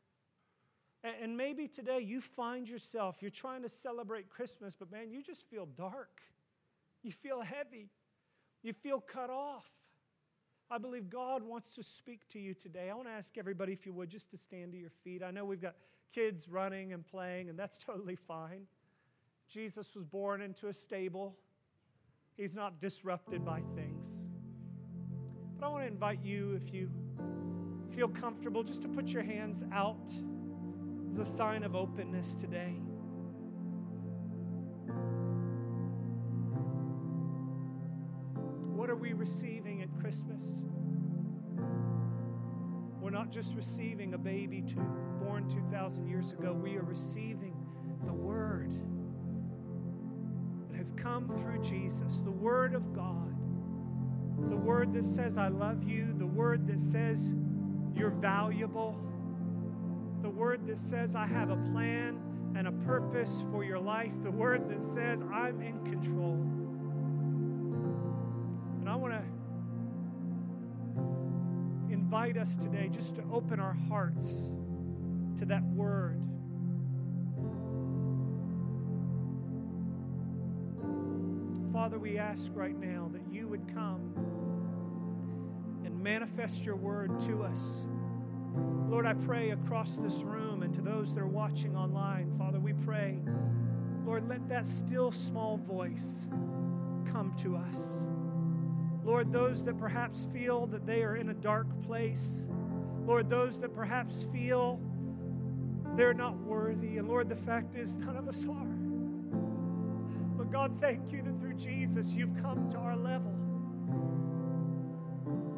And 1.22 1.38
maybe 1.38 1.68
today 1.68 2.00
you 2.00 2.20
find 2.20 2.68
yourself, 2.68 3.18
you're 3.22 3.30
trying 3.30 3.62
to 3.62 3.70
celebrate 3.70 4.30
Christmas, 4.30 4.76
but 4.76 4.91
man, 4.91 5.12
you 5.12 5.22
just 5.22 5.48
feel 5.48 5.68
dark. 5.68 6.22
You 7.04 7.12
feel 7.12 7.41
heavy. 7.41 7.91
You 8.63 8.74
feel 8.74 9.00
cut 9.00 9.30
off. 9.30 9.68
I 10.72 10.80
believe 10.80 11.08
God 11.08 11.44
wants 11.44 11.76
to 11.76 11.84
speak 11.84 12.28
to 12.30 12.39
you 12.39 12.56
today. 12.56 12.89
I 12.89 12.96
want 12.96 13.08
to 13.08 13.13
ask 13.13 13.38
everybody, 13.38 13.72
if 13.74 13.86
you 13.86 13.94
would, 13.94 14.10
just 14.10 14.32
to 14.32 14.38
stand 14.38 14.72
to 14.72 14.80
your 14.80 14.89
feet. 14.89 15.22
I 15.22 15.30
know 15.30 15.46
we've 15.46 15.62
got 15.62 15.76
kids 16.12 16.50
running 16.50 16.91
and 16.91 17.06
playing, 17.06 17.50
and 17.50 17.60
that's 17.60 17.78
totally 17.86 18.15
fine. 18.15 18.63
Jesus 19.48 19.96
was 19.96 20.06
born 20.06 20.41
into 20.41 20.70
a 20.70 20.74
stable, 20.74 21.38
he's 22.36 22.56
not 22.56 22.80
disrupted 22.80 23.46
by 23.46 23.62
things. 23.76 24.26
But 25.60 25.68
I 25.68 25.70
want 25.70 25.84
to 25.84 25.88
invite 25.88 26.24
you, 26.24 26.56
if 26.56 26.74
you 26.74 26.89
feel 27.91 28.08
comfortable, 28.08 28.63
just 28.63 28.82
to 28.82 28.88
put 28.88 29.10
your 29.10 29.22
hands 29.22 29.63
out 29.72 30.12
a 31.19 31.25
sign 31.25 31.63
of 31.63 31.75
openness 31.75 32.36
today. 32.36 32.75
What 38.75 38.89
are 38.89 38.95
we 38.95 39.13
receiving 39.13 39.82
at 39.82 39.89
Christmas? 39.99 40.63
We're 42.99 43.12
not 43.12 43.32
just 43.32 43.56
receiving 43.56 44.13
a 44.13 44.17
baby 44.17 44.62
to, 44.63 44.75
born 45.23 45.47
2,000 45.47 46.08
years 46.08 46.32
ago, 46.32 46.54
we 46.54 46.75
are 46.75 46.84
receiving 46.84 47.56
the 48.06 48.13
Word 48.13 48.71
that 50.69 50.78
has 50.78 50.91
come 50.91 51.28
through 51.28 51.62
Jesus, 51.62 52.19
the 52.19 52.32
Word 52.32 52.73
of 52.73 52.93
God, 52.93 53.36
the 54.49 54.58
Word 54.58 54.93
that 54.93 55.04
says, 55.04 55.38
I 55.38 55.47
love 55.47 55.84
you, 55.84 56.13
the 56.17 56.25
Word 56.25 56.67
that 56.67 56.80
says, 56.80 57.34
you're 57.93 58.10
valuable, 58.10 58.99
the 60.26 60.32
Word 60.32 60.66
that 60.66 60.80
says, 60.80 61.16
I 61.16 61.28
have 61.28 61.52
a 61.52 61.56
plan 61.72 62.20
and 62.56 62.68
a 62.68 62.72
purpose 62.72 63.44
for 63.52 63.64
your 63.64 63.78
life, 63.78 64.12
the 64.24 64.32
Word 64.32 64.68
that 64.72 64.82
says, 64.82 65.22
I'm 65.32 65.62
in 65.62 65.86
control. 65.86 66.42
And 68.80 68.90
I 68.90 68.96
want 68.96 69.14
to 69.14 69.22
invite 71.94 72.38
us 72.38 72.56
today 72.56 72.90
just 72.92 73.14
to 73.18 73.24
open 73.32 73.60
our 73.60 73.78
hearts 73.88 74.52
to 75.38 75.46
that 75.46 75.62
word. 75.62 76.20
Father, 81.72 82.00
we 82.00 82.18
ask 82.18 82.52
right 82.56 82.80
now 82.80 83.12
that 83.14 83.32
you 83.32 83.48
would 83.48 83.72
come 83.76 84.12
and 85.86 86.02
manifest 86.02 86.66
your 86.66 86.78
word 86.78 87.20
to 87.20 87.44
us. 87.44 87.86
Lord, 88.89 89.06
I 89.06 89.13
pray 89.13 89.52
across 89.52 89.98
this 89.98 90.24
room 90.24 90.63
and 90.63 90.74
to 90.74 90.82
those 90.82 91.13
that 91.13 91.22
are 91.22 91.28
watching 91.28 91.76
online, 91.76 92.32
Father, 92.38 92.60
we 92.60 92.74
pray, 92.74 93.20
Lord, 94.06 94.28
let 94.30 94.48
that 94.50 94.65
still 94.65 95.12
small 95.12 95.58
voice 95.58 96.28
come 97.12 97.34
to 97.39 97.58
us. 97.58 98.06
Lord, 99.04 99.32
those 99.32 99.63
that 99.65 99.78
perhaps 99.78 100.28
feel 100.32 100.68
that 100.68 100.86
they 100.86 101.04
are 101.04 101.15
in 101.15 101.30
a 101.30 101.34
dark 101.34 101.68
place. 101.84 102.48
Lord, 103.06 103.30
those 103.30 103.60
that 103.60 103.74
perhaps 103.74 104.24
feel 104.24 104.80
they're 105.96 106.13
not 106.13 106.38
worthy. 106.38 106.98
And 106.98 107.08
Lord, 107.08 107.30
the 107.30 107.36
fact 107.36 107.76
is, 107.76 107.95
none 107.95 108.18
of 108.18 108.28
us 108.28 108.45
are. 108.45 108.78
But 110.38 110.51
God, 110.51 110.80
thank 110.80 111.12
you 111.12 111.22
that 111.22 111.39
through 111.39 111.53
Jesus 111.53 112.14
you've 112.14 112.36
come 112.41 112.70
to 112.72 112.78
our 112.78 112.95
level. 112.95 113.34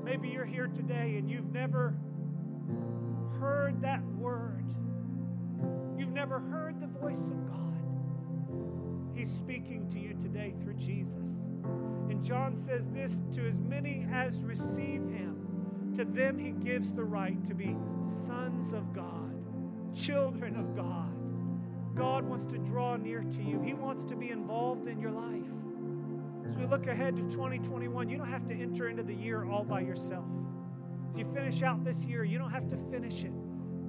Maybe 0.04 0.30
you're 0.30 0.46
here 0.46 0.68
today 0.68 1.18
and 1.18 1.30
you've 1.30 1.52
never 1.52 1.96
heard 3.34 3.82
that 3.82 4.04
word. 4.18 4.66
You've 5.98 6.12
never 6.12 6.40
heard 6.40 6.80
the 6.80 6.88
voice 6.88 7.30
of 7.30 7.46
God. 7.48 7.58
He's 9.16 9.32
speaking 9.32 9.90
to 9.90 10.00
you 10.00 10.14
today 10.14 10.54
through 10.62 10.76
Jesus. 10.76 11.50
And 12.10 12.24
John 12.24 12.56
says 12.56 12.88
this 12.90 13.22
to 13.34 13.48
as 13.48 13.60
many 13.60 14.06
as 14.12 14.44
receive 14.44 15.02
him, 15.02 15.94
to 15.96 16.06
them 16.06 16.38
he 16.38 16.52
gives 16.52 16.94
the 16.94 17.04
right 17.04 17.44
to 17.46 17.56
be 17.56 17.76
sons 18.02 18.74
of 18.74 18.94
God, 18.94 19.34
children 19.96 20.56
of 20.56 20.76
God. 20.76 21.18
God 21.98 22.26
wants 22.26 22.46
to 22.46 22.60
draw 22.60 22.96
near 22.96 23.24
to 23.24 23.44
you, 23.44 23.60
He 23.60 23.74
wants 23.74 24.04
to 24.06 24.16
be 24.16 24.30
involved 24.30 24.88
in 24.88 25.00
your 25.00 25.12
life. 25.12 25.52
As 26.48 26.56
we 26.56 26.66
look 26.66 26.86
ahead 26.86 27.16
to 27.16 27.24
2021, 27.24 28.08
you 28.08 28.18
don't 28.18 28.30
have 28.30 28.46
to 28.46 28.54
enter 28.54 28.88
into 28.88 29.02
the 29.02 29.14
year 29.14 29.50
all 29.50 29.64
by 29.64 29.82
yourself. 29.82 30.26
As 31.08 31.18
you 31.18 31.26
finish 31.26 31.64
out 31.64 31.84
this 31.84 32.06
year, 32.06 32.24
you 32.24 32.38
don't 32.38 32.52
have 32.52 32.68
to 32.70 32.78
finish 32.78 33.24
it 33.24 33.32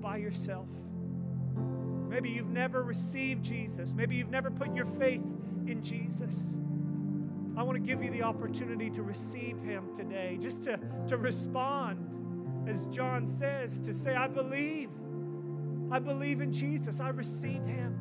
by 0.00 0.18
yourself. 0.18 0.68
Maybe 2.08 2.30
you've 2.30 2.50
never 2.50 2.82
received 2.82 3.44
Jesus. 3.44 3.94
Maybe 3.94 4.16
you've 4.16 4.30
never 4.30 4.50
put 4.50 4.74
your 4.74 4.84
faith 4.84 5.24
in 5.66 5.82
Jesus. 5.82 6.56
I 7.56 7.62
want 7.62 7.74
to 7.74 7.80
give 7.80 8.02
you 8.02 8.10
the 8.10 8.22
opportunity 8.22 8.88
to 8.90 9.02
receive 9.02 9.60
him 9.60 9.94
today, 9.94 10.38
just 10.40 10.62
to, 10.62 10.78
to 11.08 11.16
respond, 11.16 12.68
as 12.68 12.86
John 12.86 13.26
says, 13.26 13.80
to 13.80 13.92
say, 13.92 14.14
I 14.14 14.28
believe. 14.28 14.90
I 15.90 15.98
believe 15.98 16.40
in 16.40 16.52
Jesus. 16.52 17.00
I 17.00 17.08
receive 17.08 17.64
him. 17.64 17.98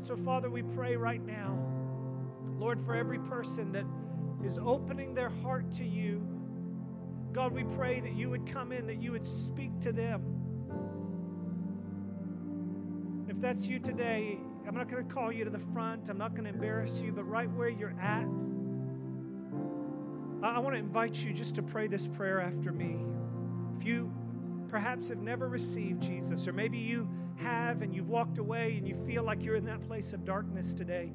So, 0.00 0.16
Father, 0.16 0.48
we 0.48 0.62
pray 0.62 0.96
right 0.96 1.24
now, 1.24 1.58
Lord, 2.56 2.80
for 2.80 2.94
every 2.94 3.18
person 3.18 3.72
that 3.72 3.84
is 4.44 4.58
opening 4.58 5.14
their 5.14 5.28
heart 5.28 5.70
to 5.72 5.84
you, 5.84 6.37
God, 7.38 7.52
we 7.52 7.62
pray 7.62 8.00
that 8.00 8.14
you 8.14 8.30
would 8.30 8.52
come 8.52 8.72
in, 8.72 8.88
that 8.88 9.00
you 9.00 9.12
would 9.12 9.24
speak 9.24 9.70
to 9.82 9.92
them. 9.92 10.24
If 13.28 13.40
that's 13.40 13.68
you 13.68 13.78
today, 13.78 14.40
I'm 14.66 14.74
not 14.74 14.90
going 14.90 15.06
to 15.06 15.14
call 15.14 15.30
you 15.30 15.44
to 15.44 15.50
the 15.50 15.60
front. 15.60 16.08
I'm 16.08 16.18
not 16.18 16.32
going 16.32 16.42
to 16.46 16.50
embarrass 16.50 17.00
you, 17.00 17.12
but 17.12 17.22
right 17.22 17.48
where 17.52 17.68
you're 17.68 17.94
at, 18.00 18.24
I 20.42 20.58
want 20.58 20.74
to 20.74 20.80
invite 20.80 21.22
you 21.22 21.32
just 21.32 21.54
to 21.54 21.62
pray 21.62 21.86
this 21.86 22.08
prayer 22.08 22.40
after 22.40 22.72
me. 22.72 22.98
If 23.76 23.84
you 23.84 24.12
perhaps 24.66 25.08
have 25.10 25.22
never 25.22 25.48
received 25.48 26.02
Jesus, 26.02 26.48
or 26.48 26.52
maybe 26.52 26.78
you 26.78 27.08
have 27.36 27.82
and 27.82 27.94
you've 27.94 28.08
walked 28.08 28.38
away 28.38 28.74
and 28.78 28.88
you 28.88 28.94
feel 29.06 29.22
like 29.22 29.44
you're 29.44 29.54
in 29.54 29.66
that 29.66 29.82
place 29.82 30.12
of 30.12 30.24
darkness 30.24 30.74
today, 30.74 31.12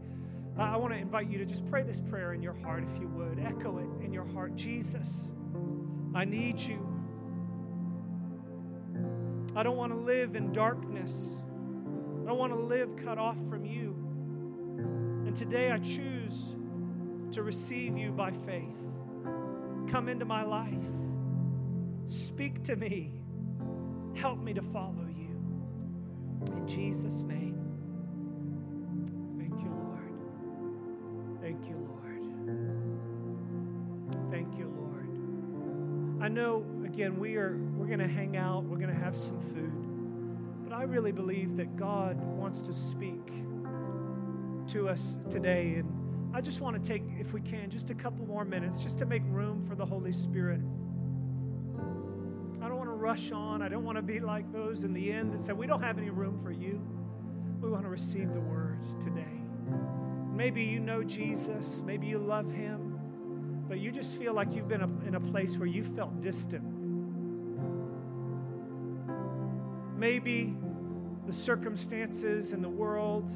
I 0.58 0.78
want 0.78 0.94
to 0.94 1.00
invite 1.00 1.30
you 1.30 1.38
to 1.40 1.46
just 1.46 1.70
pray 1.70 1.84
this 1.84 2.00
prayer 2.00 2.32
in 2.32 2.42
your 2.42 2.54
heart, 2.54 2.86
if 2.90 2.98
you 3.02 3.10
would. 3.10 3.40
Echo 3.40 3.80
it 3.80 4.06
in 4.06 4.14
your 4.14 4.26
heart 4.26 4.56
Jesus, 4.56 5.34
I 6.16 6.26
need 6.26 6.60
you. 6.60 6.88
I 9.56 9.64
don't 9.64 9.78
want 9.78 9.92
to 9.94 9.98
live 9.98 10.36
in 10.36 10.52
darkness. 10.52 11.42
I 12.24 12.28
don't 12.28 12.38
want 12.38 12.54
to 12.54 12.60
live 12.60 12.96
cut 13.04 13.18
off 13.18 13.38
from 13.50 13.66
you. 13.66 13.96
And 15.26 15.36
today 15.36 15.72
I 15.72 15.80
choose 15.80 16.56
to 17.32 17.42
receive 17.44 17.98
you 17.98 18.12
by 18.12 18.32
faith. 18.32 18.78
Come 19.90 20.08
into 20.08 20.26
my 20.26 20.44
life. 20.44 20.74
Speak 22.06 22.64
to 22.64 22.76
me. 22.76 23.22
Help 24.16 24.40
me 24.40 24.54
to 24.54 24.62
follow 24.62 25.08
you. 25.08 25.36
In 26.56 26.68
Jesus' 26.68 27.24
name. 27.24 27.60
Thank 29.38 29.60
you, 29.64 29.72
Lord. 29.72 30.14
Thank 31.42 31.68
you, 31.68 31.76
Lord. 31.76 32.22
Thank 34.32 34.58
you, 34.58 34.66
Lord. 34.68 34.83
I 36.24 36.30
know, 36.30 36.66
again, 36.86 37.20
we 37.20 37.36
are 37.36 37.58
we're 37.76 37.86
gonna 37.86 38.08
hang 38.08 38.38
out, 38.38 38.64
we're 38.64 38.78
gonna 38.78 38.94
have 38.94 39.14
some 39.18 39.42
food. 39.42 40.64
But 40.64 40.74
I 40.74 40.84
really 40.84 41.12
believe 41.12 41.58
that 41.58 41.76
God 41.76 42.16
wants 42.18 42.62
to 42.62 42.72
speak 42.72 43.28
to 44.68 44.88
us 44.88 45.18
today. 45.30 45.74
And 45.80 46.32
I 46.34 46.40
just 46.40 46.62
want 46.62 46.82
to 46.82 46.90
take, 46.90 47.04
if 47.20 47.34
we 47.34 47.42
can, 47.42 47.70
just 47.70 47.90
a 47.90 47.94
couple 47.94 48.26
more 48.26 48.46
minutes 48.46 48.82
just 48.82 48.98
to 49.00 49.06
make 49.06 49.22
room 49.26 49.62
for 49.64 49.76
the 49.76 49.86
Holy 49.86 50.14
Spirit. 50.14 50.62
I 52.62 52.70
don't 52.70 52.78
want 52.78 52.90
to 52.90 52.96
rush 52.96 53.34
on. 53.34 53.62
I 53.62 53.68
don't 53.68 53.84
want 53.84 53.98
to 53.98 54.02
be 54.02 54.22
like 54.22 54.50
those 54.54 54.86
in 54.86 54.94
the 54.94 55.12
end 55.12 55.34
that 55.34 55.42
said, 55.42 55.58
We 55.58 55.68
don't 55.68 55.82
have 55.82 55.98
any 55.98 56.10
room 56.10 56.40
for 56.40 56.52
you. 56.52 56.82
We 57.60 57.70
want 57.70 57.84
to 57.84 57.90
receive 57.90 58.34
the 58.34 58.40
word 58.40 58.80
today. 59.02 59.42
Maybe 60.34 60.64
you 60.64 60.80
know 60.80 61.04
Jesus, 61.04 61.84
maybe 61.86 62.08
you 62.08 62.18
love 62.18 62.50
him, 62.50 62.83
but 63.68 63.80
you 63.80 63.92
just 63.92 64.18
feel 64.18 64.34
like 64.34 64.54
you've 64.54 64.68
been 64.68 64.82
in 65.08 65.16
a 65.16 65.20
place 65.20 65.58
where 65.58 65.68
you 65.68 65.84
felt 65.84 66.22
distant. 66.22 66.64
Maybe 69.98 70.56
the 71.26 71.34
circumstances 71.34 72.52
in 72.54 72.62
the 72.62 72.70
world 72.70 73.32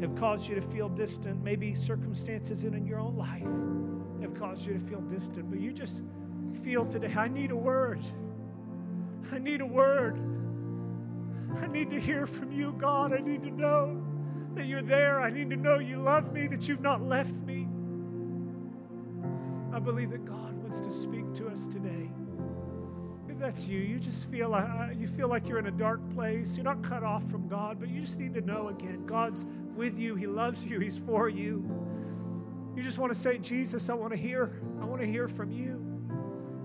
have 0.00 0.14
caused 0.16 0.48
you 0.48 0.54
to 0.54 0.60
feel 0.60 0.88
distant. 0.88 1.42
Maybe 1.42 1.72
circumstances 1.74 2.64
in, 2.64 2.86
your 2.86 3.00
own 3.00 3.16
life 3.16 4.20
have 4.20 4.38
caused 4.38 4.66
you 4.66 4.74
to 4.74 4.78
feel 4.78 5.00
distant. 5.00 5.50
But 5.50 5.60
you 5.60 5.72
just 5.72 6.02
feel 6.62 6.84
today, 6.84 7.12
I 7.16 7.28
need 7.28 7.50
a 7.50 7.56
word. 7.56 8.02
I 9.32 9.38
need 9.38 9.60
a 9.60 9.66
word. 9.66 10.18
I 11.56 11.66
need 11.68 11.90
to 11.90 12.00
hear 12.00 12.26
from 12.26 12.52
you, 12.52 12.74
God. 12.76 13.12
I 13.12 13.18
need 13.18 13.42
to 13.44 13.50
know 13.50 14.02
that 14.54 14.66
you're 14.66 14.82
there. 14.82 15.20
I 15.20 15.30
need 15.30 15.50
to 15.50 15.56
know 15.56 15.78
you 15.78 16.02
love 16.02 16.32
me, 16.32 16.46
that 16.48 16.68
you've 16.68 16.82
not 16.82 17.02
left 17.02 17.34
me. 17.42 17.68
I 19.74 19.80
believe 19.80 20.10
that 20.10 20.24
God 20.24 20.54
wants 20.62 20.78
to 20.80 20.90
speak 20.90 21.34
to 21.34 21.48
us 21.48 21.66
today 21.66 22.10
If 23.28 23.40
that's 23.40 23.66
you, 23.66 23.80
you 23.80 23.98
just 23.98 24.30
feel 24.30 24.50
like, 24.50 24.64
uh, 24.64 24.88
you 24.96 25.08
feel 25.08 25.28
like 25.28 25.48
you're 25.48 25.58
in 25.58 25.66
a 25.66 25.72
dark 25.72 26.00
place. 26.14 26.56
You're 26.56 26.64
not 26.64 26.82
cut 26.82 27.02
off 27.02 27.28
from 27.30 27.48
God, 27.48 27.80
but 27.80 27.88
you 27.88 28.00
just 28.00 28.20
need 28.20 28.34
to 28.34 28.40
know 28.42 28.68
again 28.68 29.06
God's 29.06 29.44
with 29.76 29.98
you. 29.98 30.14
He 30.14 30.28
loves 30.28 30.64
you. 30.64 30.78
He's 30.80 30.98
for 30.98 31.28
you. 31.28 31.68
You 32.76 32.82
just 32.82 32.98
want 32.98 33.12
to 33.12 33.18
say, 33.18 33.38
Jesus, 33.38 33.90
I 33.90 33.94
want 33.94 34.12
to 34.12 34.18
hear. 34.18 34.60
I 34.80 34.84
want 34.84 35.00
to 35.02 35.08
hear 35.08 35.28
from 35.28 35.50
you. 35.50 35.84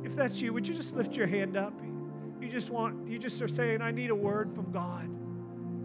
If 0.03 0.15
that's 0.15 0.41
you, 0.41 0.53
would 0.53 0.67
you 0.67 0.75
just 0.75 0.95
lift 0.95 1.17
your 1.17 1.27
hand 1.27 1.57
up? 1.57 1.73
You 2.41 2.49
just 2.49 2.69
want, 2.69 3.09
you 3.09 3.19
just 3.19 3.41
are 3.41 3.47
saying, 3.47 3.81
I 3.81 3.91
need 3.91 4.11
a 4.11 4.15
word 4.15 4.53
from 4.55 4.71
God. 4.71 5.09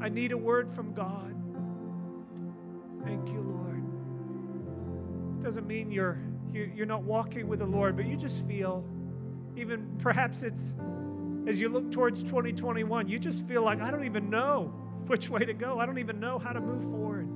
I 0.01 0.11
need 0.11 0.33
a 0.33 0.39
word 0.39 0.71
from 0.71 0.95
God. 0.95 1.35
Thank 3.05 3.29
you, 3.29 3.41
Lord. 3.41 3.83
It 5.41 5.45
doesn't 5.45 5.67
mean 5.67 5.91
you're 5.91 6.19
you're 6.55 6.87
not 6.87 7.03
walking 7.03 7.49
with 7.49 7.59
the 7.59 7.67
Lord, 7.67 7.97
but 7.97 8.07
you 8.07 8.17
just 8.17 8.47
feel 8.47 8.85
even 9.57 9.97
perhaps 9.99 10.43
it's 10.43 10.75
as 11.47 11.61
you 11.61 11.69
look 11.69 11.91
towards 11.91 12.23
2021, 12.23 13.09
you 13.09 13.19
just 13.19 13.47
feel 13.47 13.63
like, 13.63 13.81
I 13.81 13.91
don't 13.91 14.05
even 14.05 14.31
know 14.31 14.73
which 15.07 15.29
way 15.29 15.45
to 15.45 15.53
go. 15.53 15.79
I 15.79 15.85
don't 15.87 15.99
even 15.99 16.19
know 16.19 16.39
how 16.39 16.53
to 16.53 16.61
move 16.61 16.83
forward. 16.83 17.29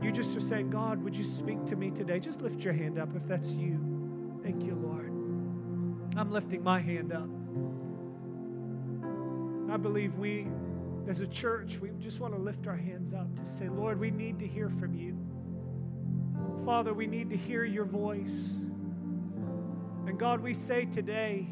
You 0.00 0.12
just 0.12 0.36
are 0.36 0.40
saying, 0.40 0.70
God, 0.70 1.02
would 1.02 1.16
you 1.16 1.24
speak 1.24 1.64
to 1.66 1.76
me 1.76 1.90
today? 1.90 2.20
Just 2.20 2.40
lift 2.40 2.64
your 2.64 2.72
hand 2.72 2.98
up 2.98 3.16
if 3.16 3.26
that's 3.26 3.52
you. 3.54 4.38
Thank 4.44 4.62
you, 4.62 4.76
Lord. 4.76 5.08
I'm 6.16 6.30
lifting 6.30 6.62
my 6.62 6.78
hand 6.78 7.12
up. 7.12 7.28
I 9.72 9.76
believe 9.76 10.14
we, 10.16 10.46
as 11.08 11.20
a 11.20 11.26
church, 11.26 11.78
we 11.80 11.90
just 11.98 12.20
want 12.20 12.34
to 12.34 12.40
lift 12.40 12.68
our 12.68 12.76
hands 12.76 13.12
up 13.12 13.34
to 13.36 13.44
say, 13.44 13.68
Lord, 13.68 13.98
we 13.98 14.12
need 14.12 14.38
to 14.38 14.46
hear 14.46 14.70
from 14.70 14.94
you. 14.94 15.17
Father, 16.64 16.92
we 16.92 17.06
need 17.06 17.30
to 17.30 17.36
hear 17.36 17.64
your 17.64 17.84
voice. 17.84 18.58
And 20.06 20.18
God, 20.18 20.40
we 20.40 20.54
say 20.54 20.84
today, 20.84 21.46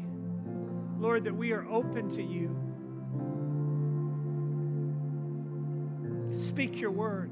Lord, 0.99 1.23
that 1.25 1.35
we 1.35 1.51
are 1.51 1.67
open 1.69 2.09
to 2.11 2.23
you. 2.23 2.55
Speak 6.33 6.81
your 6.81 6.91
word. 6.91 7.31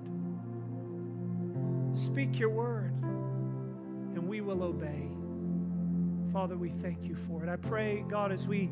Speak 1.96 2.40
your 2.40 2.50
word, 2.50 2.92
and 3.02 4.28
we 4.28 4.42
will 4.42 4.64
obey. 4.64 5.08
Father, 6.34 6.58
we 6.58 6.70
thank 6.70 7.06
you 7.06 7.16
for 7.16 7.42
it. 7.42 7.50
I 7.50 7.56
pray, 7.56 8.04
God, 8.10 8.34
as 8.34 8.48
we 8.48 8.70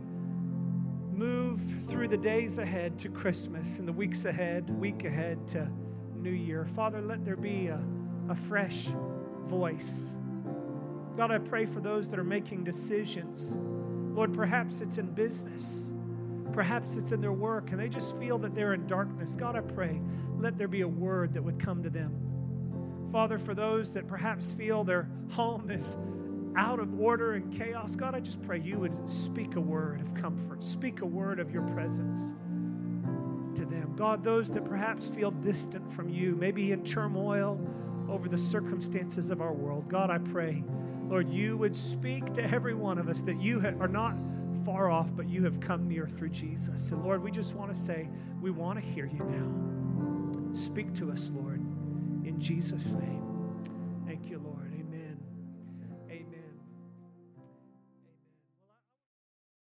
move 1.14 1.62
through 1.88 2.10
the 2.10 2.18
days 2.18 2.58
ahead 2.58 3.00
to 3.00 3.10
Christmas 3.10 3.80
and 3.80 3.88
the 3.88 3.94
weeks 3.94 4.26
ahead, 4.26 4.70
week 4.70 5.06
ahead 5.06 5.48
to 5.50 5.70
New 6.16 6.32
Year, 6.32 6.66
Father, 6.66 7.02
let 7.02 7.24
there 7.24 7.38
be 7.38 7.68
a, 7.68 7.80
a 8.30 8.36
fresh 8.36 8.88
voice. 9.46 10.16
God, 11.16 11.32
I 11.32 11.38
pray 11.38 11.66
for 11.66 11.80
those 11.80 12.08
that 12.10 12.20
are 12.20 12.24
making 12.24 12.64
decisions 12.64 13.58
Lord, 14.14 14.32
perhaps 14.34 14.82
it's 14.82 15.00
in 15.00 15.08
business. 15.08 15.92
Perhaps 16.54 16.98
it's 16.98 17.12
in 17.12 17.20
their 17.20 17.32
work 17.32 17.72
and 17.72 17.80
they 17.80 17.90
just 17.90 18.16
feel 18.18 18.38
that 18.40 18.54
they're 18.54 18.74
in 18.74 18.86
darkness. 18.86 19.36
God, 19.36 19.56
I 19.56 19.62
pray, 19.62 20.00
let 20.38 20.58
there 20.58 20.68
be 20.68 20.82
a 20.82 20.88
word 20.88 21.34
that 21.34 21.44
would 21.44 21.60
come 21.60 21.82
to 21.82 21.90
them. 21.90 23.08
Father, 23.12 23.40
for 23.40 23.56
those 23.56 23.94
that 23.94 24.08
perhaps 24.08 24.54
feel 24.54 24.84
their 24.84 25.10
home 25.32 25.72
is 25.72 25.96
out 26.56 26.80
of 26.80 27.00
order 27.00 27.34
and 27.34 27.52
chaos, 27.52 27.96
God, 27.96 28.14
I 28.14 28.20
just 28.20 28.42
pray 28.44 28.60
you 28.60 28.78
would 28.78 29.10
speak 29.10 29.56
a 29.56 29.60
word 29.60 30.00
of 30.00 30.14
comfort, 30.14 30.64
speak 30.64 31.02
a 31.02 31.06
word 31.06 31.40
of 31.40 31.52
your 31.52 31.64
presence 31.70 32.34
to 33.56 33.66
them. 33.66 33.94
God, 33.96 34.24
those 34.24 34.50
that 34.52 34.64
perhaps 34.64 35.08
feel 35.08 35.32
distant 35.32 35.92
from 35.92 36.08
you, 36.10 36.36
maybe 36.36 36.72
in 36.72 36.84
turmoil 36.84 37.60
over 38.10 38.28
the 38.28 38.38
circumstances 38.38 39.30
of 39.30 39.42
our 39.42 39.54
world, 39.54 39.90
God, 39.90 40.10
I 40.10 40.18
pray 40.18 40.64
Lord, 41.14 41.30
you 41.30 41.58
would 41.58 41.76
speak 41.76 42.34
to 42.34 42.44
every 42.44 42.74
one 42.74 42.98
of 42.98 43.08
us 43.08 43.22
that 43.22 43.40
you 43.40 43.60
are 43.80 43.88
not 43.88 44.16
far 44.66 44.90
off, 44.90 45.16
but 45.16 45.28
you 45.28 45.44
have 45.44 45.60
come 45.60 45.88
near 45.88 46.08
through 46.08 46.30
Jesus. 46.30 46.92
And 46.92 47.04
Lord, 47.04 47.22
we 47.22 47.30
just 47.30 47.54
want 47.54 47.72
to 47.74 47.80
say, 47.80 48.10
we 48.42 48.52
want 48.52 48.80
to 48.80 48.86
hear 48.86 49.06
you 49.06 49.24
now. 49.24 50.56
Speak 50.56 50.94
to 50.96 51.12
us, 51.12 51.30
Lord, 51.34 51.60
in 52.26 52.38
Jesus' 52.40 52.94
name. 52.94 53.62
Thank 54.08 54.30
you, 54.30 54.40
Lord. 54.40 54.63